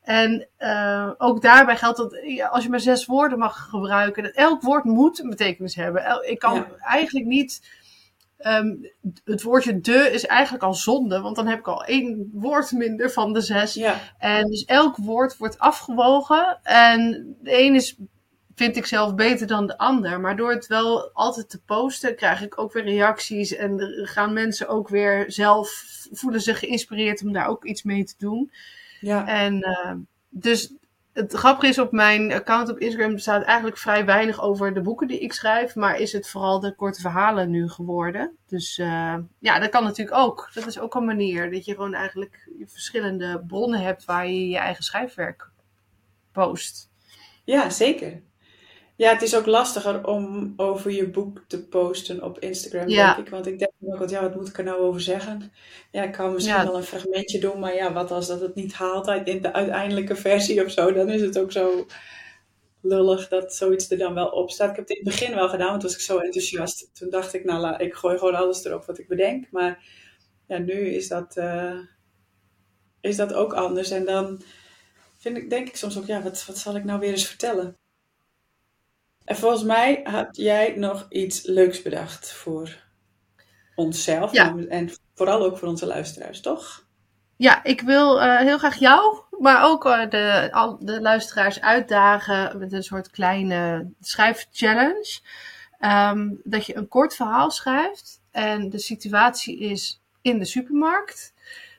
En 0.10 0.48
uh, 0.60 1.12
ook 1.18 1.42
daarbij 1.42 1.78
geldt 1.78 1.98
dat 1.98 2.14
als 2.50 2.64
je 2.64 2.70
maar 2.70 2.80
zes 2.80 3.06
woorden 3.06 3.40
mag 3.40 3.68
gebruiken, 3.70 4.24
dat 4.24 4.32
elk 4.32 4.62
woord 4.62 4.84
moet 4.84 5.20
een 5.20 5.30
betekenis 5.30 5.76
hebben. 5.76 6.30
Ik 6.30 6.40
kan 6.40 6.56
ja. 6.56 6.68
eigenlijk 6.80 7.26
niet. 7.26 7.70
Um, 8.46 8.92
het 9.24 9.42
woordje 9.42 9.82
de 9.82 10.12
is 10.12 10.26
eigenlijk 10.26 10.64
al 10.64 10.74
zonde, 10.74 11.22
want 11.22 11.36
dan 11.36 11.48
heb 11.48 11.60
ik 11.60 11.68
al 11.68 11.84
één 11.84 12.30
woord 12.34 12.72
minder 12.72 13.12
van 13.12 13.34
de 13.34 13.42
zes. 13.42 13.74
Ja. 13.74 13.96
En 14.18 14.50
dus 14.50 14.66
elk 14.66 14.98
woord 14.98 15.38
wordt 15.38 15.60
afgewogen. 15.60 16.60
En 16.64 17.36
de 17.42 17.64
een 17.64 17.76
is, 17.76 17.98
vind 18.56 18.76
ik 18.76 18.86
zelf, 18.86 19.16
beter 19.16 19.48
dan 19.48 19.68
de 19.68 19.78
ander. 19.78 20.20
Maar 20.20 20.36
door 20.36 20.52
het 20.52 20.68
wel 20.68 21.10
altijd 21.14 21.50
te 21.50 21.62
posten, 21.62 22.16
krijg 22.16 22.42
ik 22.42 22.60
ook 22.60 22.74
weer 22.74 22.84
reacties. 22.84 23.56
En 23.56 23.80
gaan 24.04 24.34
mensen 24.34 24.68
ook 24.68 24.90
weer 24.90 25.24
zelf 25.28 25.84
voelen 26.12 26.42
zich 26.42 26.60
geïnspireerd 26.60 27.24
om 27.24 27.34
daar 27.34 27.48
ook 27.48 27.66
iets 27.66 27.84
mee 27.84 28.04
te 28.04 28.16
doen. 28.18 28.52
Ja. 29.00 29.28
En 29.28 29.56
uh, 29.56 29.94
dus 30.30 30.74
het 31.14 31.34
grappige 31.34 31.68
is, 31.68 31.80
op 31.80 31.92
mijn 31.92 32.32
account 32.32 32.70
op 32.70 32.80
Instagram 32.80 33.18
staat 33.18 33.44
eigenlijk 33.44 33.78
vrij 33.78 34.06
weinig 34.06 34.42
over 34.42 34.74
de 34.74 34.82
boeken 34.82 35.08
die 35.08 35.20
ik 35.20 35.34
schrijf. 35.34 35.76
Maar 35.76 36.00
is 36.00 36.14
het 36.14 36.30
vooral 36.30 36.60
de 36.60 36.76
korte 36.76 37.02
verhalen 37.02 37.50
nu 37.50 37.70
geworden. 37.70 38.38
Dus 38.48 38.78
uh, 38.78 39.16
ja, 39.40 39.60
dat 39.60 39.70
kan 39.70 39.84
natuurlijk 39.84 40.18
ook. 40.18 40.50
Dat 40.54 40.68
is 40.68 40.80
ook 40.80 40.96
een 40.96 41.06
manier 41.06 41.52
dat 41.52 41.66
je 41.66 41.74
gewoon 41.74 41.94
eigenlijk 41.94 42.50
verschillende 42.66 43.44
bronnen 43.48 43.82
hebt 43.82 44.06
waar 44.06 44.28
je 44.28 44.50
je 44.50 44.58
eigen 44.58 44.84
schrijfwerk 44.84 45.50
post. 46.32 46.90
Ja, 47.44 47.70
zeker. 47.70 48.22
Ja, 49.00 49.14
het 49.14 49.22
is 49.22 49.36
ook 49.36 49.46
lastiger 49.46 50.08
om 50.08 50.54
over 50.58 50.92
je 50.92 51.10
boek 51.10 51.44
te 51.48 51.68
posten 51.68 52.24
op 52.24 52.40
Instagram, 52.40 52.88
ja. 52.88 53.16
denk 53.16 53.28
ik. 53.28 53.34
Want 53.34 53.48
ik 53.48 53.60
denk 53.60 53.72
ook, 53.82 54.10
ja, 54.10 54.22
wat 54.22 54.36
moet 54.36 54.48
ik 54.48 54.58
er 54.58 54.64
nou 54.64 54.80
over 54.80 55.02
zeggen? 55.02 55.52
Ja, 55.92 56.04
ik 56.04 56.12
kan 56.12 56.34
misschien 56.34 56.56
ja. 56.56 56.66
wel 56.66 56.76
een 56.76 56.84
fragmentje 56.84 57.40
doen, 57.40 57.60
maar 57.60 57.76
ja, 57.76 57.94
wat 57.94 58.12
als 58.12 58.28
dat 58.28 58.42
het 58.42 58.56
niet 58.56 58.74
haalt 58.74 59.08
in 59.08 59.42
de 59.42 59.54
uiteindelijke 59.54 60.16
versie 60.16 60.66
of 60.66 60.72
zo? 60.72 60.94
Dan 60.94 61.10
is 61.10 61.22
het 61.22 61.40
ook 61.40 61.52
zo 61.52 61.86
lullig 62.82 63.28
dat 63.28 63.56
zoiets 63.56 63.92
er 63.92 63.98
dan 63.98 64.14
wel 64.14 64.28
op 64.28 64.52
staat. 64.52 64.70
Ik 64.70 64.76
heb 64.76 64.88
het 64.88 64.98
in 64.98 65.06
het 65.06 65.16
begin 65.16 65.36
wel 65.36 65.50
gedaan, 65.50 65.70
want 65.70 65.84
was 65.84 65.94
ik 65.94 66.00
zo 66.00 66.18
enthousiast. 66.18 66.90
Toen 66.94 67.10
dacht 67.10 67.34
ik, 67.34 67.44
nou, 67.44 67.84
ik 67.84 67.94
gooi 67.94 68.18
gewoon 68.18 68.36
alles 68.36 68.66
erop 68.66 68.86
wat 68.86 69.00
ik 69.00 69.08
bedenk. 69.08 69.52
Maar 69.52 69.84
ja, 70.48 70.58
nu 70.58 70.74
is 70.74 71.08
dat, 71.08 71.38
uh, 71.38 71.80
is 73.02 73.16
dat 73.16 73.34
ook 73.34 73.54
anders. 73.54 73.92
En 73.92 74.06
dan 74.06 74.42
vind 75.18 75.38
ik, 75.38 75.50
denk 75.50 75.68
ik 75.68 75.76
soms 75.76 75.98
ook, 75.98 76.06
ja, 76.06 76.22
wat, 76.22 76.46
wat 76.46 76.58
zal 76.58 76.76
ik 76.76 76.84
nou 76.84 77.00
weer 77.00 77.12
eens 77.12 77.28
vertellen? 77.28 77.78
En 79.30 79.36
volgens 79.36 79.64
mij 79.64 80.02
had 80.04 80.36
jij 80.36 80.74
nog 80.76 81.06
iets 81.10 81.46
leuks 81.46 81.82
bedacht 81.82 82.32
voor 82.32 82.78
onszelf 83.76 84.32
ja. 84.32 84.56
en 84.70 84.90
vooral 85.16 85.44
ook 85.44 85.58
voor 85.58 85.68
onze 85.68 85.86
luisteraars, 85.86 86.42
toch? 86.42 86.86
Ja, 87.36 87.64
ik 87.64 87.82
wil 87.82 88.22
uh, 88.22 88.38
heel 88.38 88.58
graag 88.58 88.76
jou, 88.76 89.22
maar 89.40 89.64
ook 89.64 89.86
uh, 89.86 90.10
de, 90.10 90.50
al, 90.52 90.78
de 90.80 91.02
luisteraars 91.02 91.62
uitdagen 91.62 92.58
met 92.60 92.74
een 92.74 92.84
soort 92.84 93.10
kleine 93.10 93.90
schrijfchallenge. 94.02 95.20
Um, 95.80 96.42
dat 96.44 96.66
je 96.66 96.76
een 96.76 96.88
kort 96.88 97.16
verhaal 97.16 97.52
schrijft 97.52 98.22
en 98.32 98.70
de 98.70 98.80
situatie 98.80 99.60
is 99.60 100.02
in 100.22 100.40
de 100.40 100.46
supermarkt. 100.46 101.34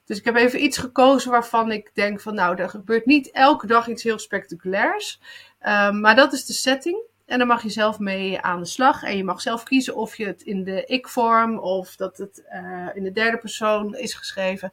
Dus 0.05 0.19
ik 0.19 0.25
heb 0.25 0.37
even 0.37 0.65
iets 0.65 0.79
gekozen 0.79 1.31
waarvan 1.31 1.73
ik 1.73 1.91
denk 1.95 2.21
van 2.21 2.35
nou, 2.35 2.57
er 2.57 2.69
gebeurt 2.69 3.07
niet 3.07 3.31
elke 3.31 3.67
dag 3.67 3.89
iets 3.89 4.03
heel 4.03 4.19
spectaculairs. 4.19 5.21
Um, 5.67 6.01
maar 6.01 6.17
dat 6.17 6.33
is 6.33 6.47
de 6.47 6.53
setting. 6.53 7.09
En 7.31 7.39
dan 7.39 7.47
mag 7.47 7.63
je 7.63 7.71
zelf 7.71 7.99
mee 7.99 8.41
aan 8.41 8.61
de 8.61 8.67
slag. 8.67 9.03
En 9.03 9.17
je 9.17 9.25
mag 9.25 9.41
zelf 9.41 9.63
kiezen 9.63 9.97
of 9.97 10.17
je 10.17 10.27
het 10.27 10.43
in 10.43 10.65
de 10.65 10.85
ik-vorm 10.85 11.59
of 11.59 11.97
dat 11.97 12.17
het 12.19 12.43
uh, 12.53 12.89
in 12.95 13.03
de 13.03 13.13
derde 13.13 13.39
persoon 13.39 13.97
is 13.97 14.15
geschreven. 14.15 14.73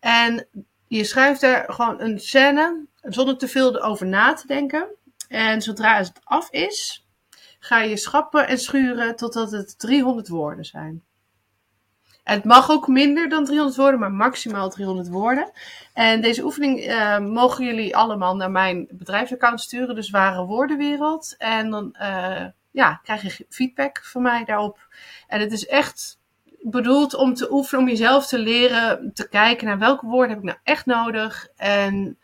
En 0.00 0.46
je 0.86 1.04
schrijft 1.04 1.42
er 1.42 1.64
gewoon 1.72 2.00
een 2.00 2.18
scène 2.18 2.86
zonder 3.02 3.38
te 3.38 3.48
veel 3.48 3.76
erover 3.76 4.06
na 4.06 4.32
te 4.32 4.46
denken. 4.46 4.86
En 5.28 5.62
zodra 5.62 5.96
het 5.96 6.12
af 6.24 6.50
is, 6.50 7.06
ga 7.58 7.80
je 7.80 7.96
schrappen 7.96 8.48
en 8.48 8.58
schuren 8.58 9.16
totdat 9.16 9.50
het 9.50 9.78
300 9.78 10.28
woorden 10.28 10.64
zijn. 10.64 11.02
Het 12.22 12.44
mag 12.44 12.70
ook 12.70 12.88
minder 12.88 13.28
dan 13.28 13.44
300 13.44 13.76
woorden, 13.76 14.00
maar 14.00 14.12
maximaal 14.12 14.70
300 14.70 15.08
woorden. 15.08 15.50
En 15.94 16.20
deze 16.20 16.44
oefening 16.44 16.86
uh, 16.86 17.18
mogen 17.18 17.64
jullie 17.64 17.96
allemaal 17.96 18.36
naar 18.36 18.50
mijn 18.50 18.86
bedrijfsaccount 18.90 19.60
sturen, 19.60 19.94
dus 19.94 20.10
Ware 20.10 20.44
Woordenwereld. 20.44 21.34
En 21.38 21.70
dan 21.70 21.96
uh, 22.00 22.44
ja, 22.70 23.00
krijg 23.02 23.36
je 23.36 23.46
feedback 23.48 24.04
van 24.04 24.22
mij 24.22 24.44
daarop. 24.44 24.88
En 25.26 25.40
het 25.40 25.52
is 25.52 25.66
echt 25.66 26.20
bedoeld 26.60 27.14
om 27.14 27.34
te 27.34 27.52
oefenen, 27.52 27.82
om 27.82 27.88
jezelf 27.88 28.26
te 28.26 28.38
leren 28.38 29.10
te 29.14 29.28
kijken 29.28 29.66
naar 29.66 29.78
welke 29.78 30.06
woorden 30.06 30.28
heb 30.28 30.38
ik 30.38 30.44
nou 30.44 30.58
echt 30.62 30.86
nodig. 30.86 31.48
En 31.56 32.18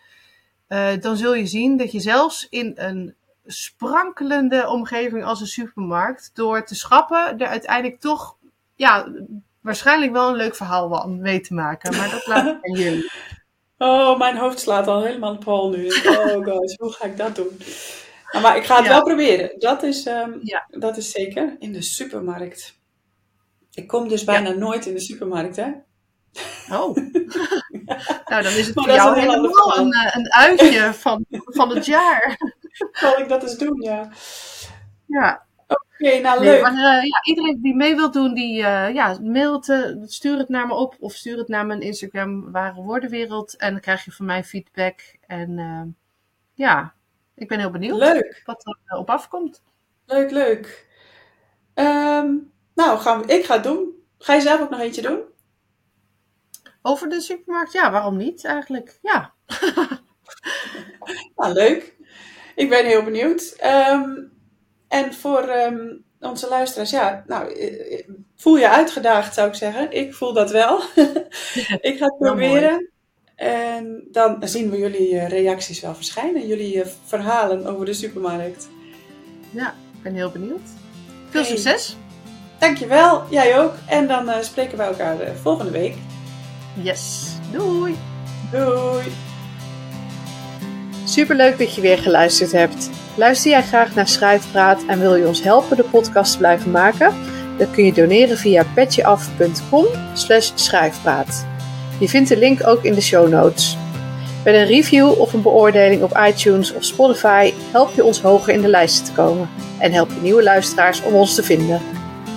uh, 0.69 0.89
dan 1.01 1.17
zul 1.17 1.35
je 1.35 1.47
zien 1.47 1.77
dat 1.77 1.93
je 1.93 2.01
zelfs 2.01 2.47
in 2.49 2.73
een 2.77 3.15
sprankelende 3.47 4.69
omgeving 4.69 5.25
als 5.25 5.41
een 5.41 5.47
supermarkt, 5.47 6.31
door 6.35 6.65
te 6.65 6.75
schrappen, 6.75 7.39
er 7.39 7.47
uiteindelijk 7.47 8.01
toch 8.01 8.37
ja, 8.75 9.09
waarschijnlijk 9.61 10.13
wel 10.13 10.29
een 10.29 10.37
leuk 10.37 10.57
verhaal 10.57 10.89
van 10.89 11.21
weet 11.21 11.45
te 11.45 11.55
maken. 11.55 11.97
Maar 11.97 12.11
dat 12.11 12.27
laat 12.27 12.47
ik 12.47 12.59
aan 12.69 12.79
jullie. 12.79 13.11
Oh, 13.79 14.19
mijn 14.19 14.37
hoofd 14.37 14.61
slaat 14.61 14.87
al 14.87 15.05
helemaal 15.05 15.35
op 15.35 15.45
hol 15.45 15.71
nu. 15.71 15.87
Oh 15.87 16.45
gosh, 16.47 16.77
hoe 16.77 16.93
ga 16.93 17.05
ik 17.05 17.17
dat 17.17 17.37
doen? 17.37 17.61
Maar 18.43 18.57
ik 18.57 18.65
ga 18.65 18.77
het 18.77 18.85
ja. 18.85 18.91
wel 18.91 19.03
proberen. 19.03 19.51
Dat 19.59 19.83
is, 19.83 20.07
um, 20.07 20.39
ja. 20.43 20.67
dat 20.71 20.97
is 20.97 21.11
zeker. 21.11 21.57
In 21.59 21.73
de 21.73 21.83
supermarkt. 21.83 22.79
Ik 23.73 23.87
kom 23.87 24.09
dus 24.09 24.25
bijna 24.25 24.49
ja. 24.49 24.55
nooit 24.55 24.87
in 24.87 24.95
de 24.95 25.01
supermarkt, 25.01 25.57
hè? 25.57 25.71
Oh. 26.73 26.97
nou, 28.31 28.43
dan 28.43 28.53
is 28.53 28.67
het 28.67 28.75
maar 28.75 28.85
voor 28.85 28.95
jou 28.95 29.19
helemaal 29.19 29.79
een, 29.79 29.95
een 30.13 30.33
uitje 30.33 30.95
van, 30.95 31.25
van 31.31 31.75
het 31.75 31.87
jaar. 31.87 32.37
Zal 32.93 33.19
ik 33.19 33.29
dat 33.29 33.43
eens 33.43 33.59
doen, 33.59 33.83
ja. 33.83 34.11
Ja. 35.07 35.47
Oké, 35.99 36.19
nou 36.19 36.45
leuk. 36.45 36.63
maar, 36.63 37.07
ja, 37.07 37.23
iedereen 37.23 37.63
die 37.63 37.77
mee 37.77 37.97
wil 37.97 38.11
doen, 38.11 38.35
die 38.35 38.55
ja, 38.55 39.19
mail 39.23 39.53
het, 39.53 39.97
stuur 40.13 40.39
het 40.39 40.49
naar 40.49 40.67
me 40.67 40.75
op 40.75 40.97
of 41.01 41.13
stuur 41.13 41.39
het 41.39 41.49
naar 41.49 41.67
mijn 41.67 41.81
Instagram, 41.81 42.53
Ware 42.53 42.83
Woordenwereld. 42.83 43.57
En 43.57 43.73
dan 43.73 43.81
krijg 43.81 44.05
je 44.05 44.13
van 44.13 44.27
mij 44.27 44.45
feedback. 44.45 45.01
En 45.27 45.97
ja, 46.55 46.95
ik 47.35 47.49
ben 47.49 47.59
heel 47.59 47.71
benieuwd 47.71 47.99
leuk. 47.99 48.43
wat 48.45 48.79
er 48.85 48.99
op 48.99 49.11
afkomt. 49.11 49.63
Leuk, 50.07 50.31
leuk. 50.31 50.87
Ehm, 51.75 52.35
nou, 52.75 52.99
gaan 52.99 53.23
we, 53.23 53.33
ik 53.33 53.45
ga 53.45 53.55
het 53.55 53.63
doen. 53.63 54.03
Ga 54.19 54.35
je 54.35 54.41
zelf 54.41 54.61
ook 54.61 54.71
nog 54.71 54.81
eentje 54.81 55.03
doen? 55.03 55.21
Over 56.83 57.09
de 57.09 57.21
supermarkt? 57.21 57.73
Ja, 57.73 57.91
waarom 57.91 58.17
niet 58.17 58.45
eigenlijk? 58.45 58.99
Ja. 59.03 59.33
nou, 61.37 61.53
leuk. 61.53 61.97
Ik 62.55 62.69
ben 62.69 62.87
heel 62.87 63.05
benieuwd. 63.05 63.55
Ehm, 63.59 64.11
en 64.89 65.15
voor 65.15 65.43
ehm, 65.43 65.87
onze 66.21 66.49
luisteraars, 66.49 66.91
ja, 66.91 67.25
nou, 67.27 67.53
eh, 67.53 67.99
eh, 67.99 68.09
voel 68.37 68.57
je 68.57 68.69
uitgedaagd 68.69 69.35
zou 69.35 69.49
ik 69.49 69.55
zeggen. 69.55 69.93
Ik 69.93 70.15
voel 70.15 70.33
dat 70.33 70.51
wel. 70.51 70.81
ik 71.89 71.97
ga 71.99 72.05
het 72.05 72.19
proberen. 72.19 72.91
En 73.37 74.09
dan 74.11 74.37
zien 74.41 74.71
we 74.71 74.79
jullie 74.79 75.19
eh, 75.19 75.29
reacties 75.29 75.81
wel 75.81 75.95
verschijnen. 75.95 76.47
Jullie 76.47 76.83
verhalen 77.05 77.67
over 77.67 77.85
de 77.85 77.93
supermarkt. 77.93 78.69
Ja, 79.51 79.69
ik 79.69 80.03
ben 80.03 80.15
heel 80.15 80.31
benieuwd. 80.31 80.69
Veel 81.31 81.45
succes! 81.45 81.97
Dankjewel, 82.59 83.23
jij 83.31 83.61
ook. 83.61 83.75
En 83.87 84.09
dan 84.09 84.29
uh, 84.29 84.41
spreken 84.41 84.79
we 84.79 84.83
elkaar 84.83 85.21
uh, 85.21 85.29
volgende 85.43 85.71
week. 85.71 85.95
Yes, 86.83 87.33
doei! 87.53 87.97
Doei! 88.53 89.05
Superleuk 91.05 91.59
dat 91.59 91.75
je 91.75 91.81
weer 91.81 91.99
geluisterd 91.99 92.53
hebt. 92.53 92.91
Luister 93.19 93.51
jij 93.51 93.63
graag 93.63 93.95
naar 93.95 94.09
Schrijfpraat 94.09 94.85
en 94.87 95.01
wil 95.01 95.15
je 95.15 95.27
ons 95.27 95.43
helpen 95.43 95.77
de 95.77 95.85
podcast 95.85 96.33
te 96.33 96.39
blijven 96.39 96.71
maken? 96.71 97.15
Dan 97.57 97.71
kun 97.71 97.85
je 97.85 97.93
doneren 97.93 98.39
via 98.39 98.65
petjeaf.com 98.75 99.87
schrijfpraat. 100.55 101.47
Je 102.01 102.09
vindt 102.09 102.29
de 102.29 102.37
link 102.37 102.67
ook 102.67 102.83
in 102.83 102.95
de 102.95 103.01
show 103.01 103.29
notes. 103.29 103.77
Met 104.45 104.55
een 104.55 104.67
review 104.67 105.21
of 105.21 105.33
een 105.33 105.43
beoordeling 105.43 106.03
op 106.03 106.21
iTunes 106.27 106.75
of 106.75 106.85
Spotify 106.85 107.53
help 107.73 107.95
je 107.95 108.05
ons 108.05 108.21
hoger 108.21 108.53
in 108.53 108.61
de 108.61 108.69
lijsten 108.69 109.05
te 109.05 109.13
komen 109.13 109.49
en 109.79 109.93
help 109.93 110.09
je 110.09 110.21
nieuwe 110.21 110.43
luisteraars 110.43 111.03
om 111.03 111.15
ons 111.15 111.35
te 111.35 111.43
vinden. 111.43 111.81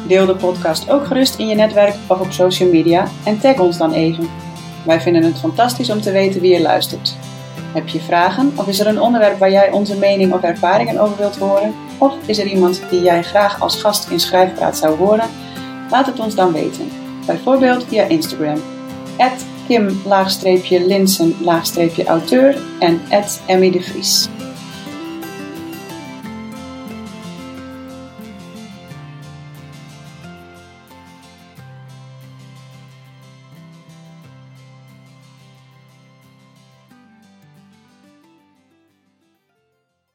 Deel 0.08 0.26
de 0.26 0.36
podcast 0.36 0.89
ook 0.89 1.06
gerust 1.06 1.39
in 1.39 1.48
je 1.48 1.56
netwerk 1.56 1.96
of 2.08 2.20
op 2.20 2.32
social 2.32 2.70
media 2.70 3.08
en 3.24 3.39
tag 3.39 3.60
ons 3.60 3.78
dan 3.78 3.94
even. 3.94 4.30
Wij 4.86 5.02
vinden 5.02 5.24
het 5.24 5.39
fantastisch 5.39 5.89
om 5.89 6.02
te 6.02 6.12
weten 6.12 6.41
wie 6.41 6.54
je 6.54 6.62
luistert. 6.62 7.15
Heb 7.73 7.88
je 7.88 7.99
vragen 7.99 8.51
of 8.55 8.67
is 8.67 8.79
er 8.79 8.88
een 8.88 9.01
onderwerp 9.01 9.39
waar 9.39 9.51
jij 9.51 9.71
onze 9.71 9.97
mening 9.97 10.34
of 10.34 10.41
ervaringen 10.41 10.99
over 10.99 11.17
wilt 11.17 11.38
horen? 11.38 11.73
Of 11.97 12.13
is 12.25 12.39
er 12.39 12.45
iemand 12.45 12.81
die 12.89 13.01
jij 13.01 13.23
graag 13.23 13.62
als 13.62 13.81
gast 13.81 14.10
in 14.10 14.19
Schrijfpraat 14.19 14.77
zou 14.77 14.97
horen? 14.97 15.29
Laat 15.89 16.05
het 16.05 16.19
ons 16.19 16.36
dan 16.36 16.53
weten. 16.53 16.89
Bijvoorbeeld 17.25 17.86
via 17.88 18.03
Instagram. 18.03 18.62
Kim-Linsen-auteur 20.62 22.62
en 22.79 23.01
Emmy 23.45 23.71
de 23.71 23.81
Vries. 23.81 24.29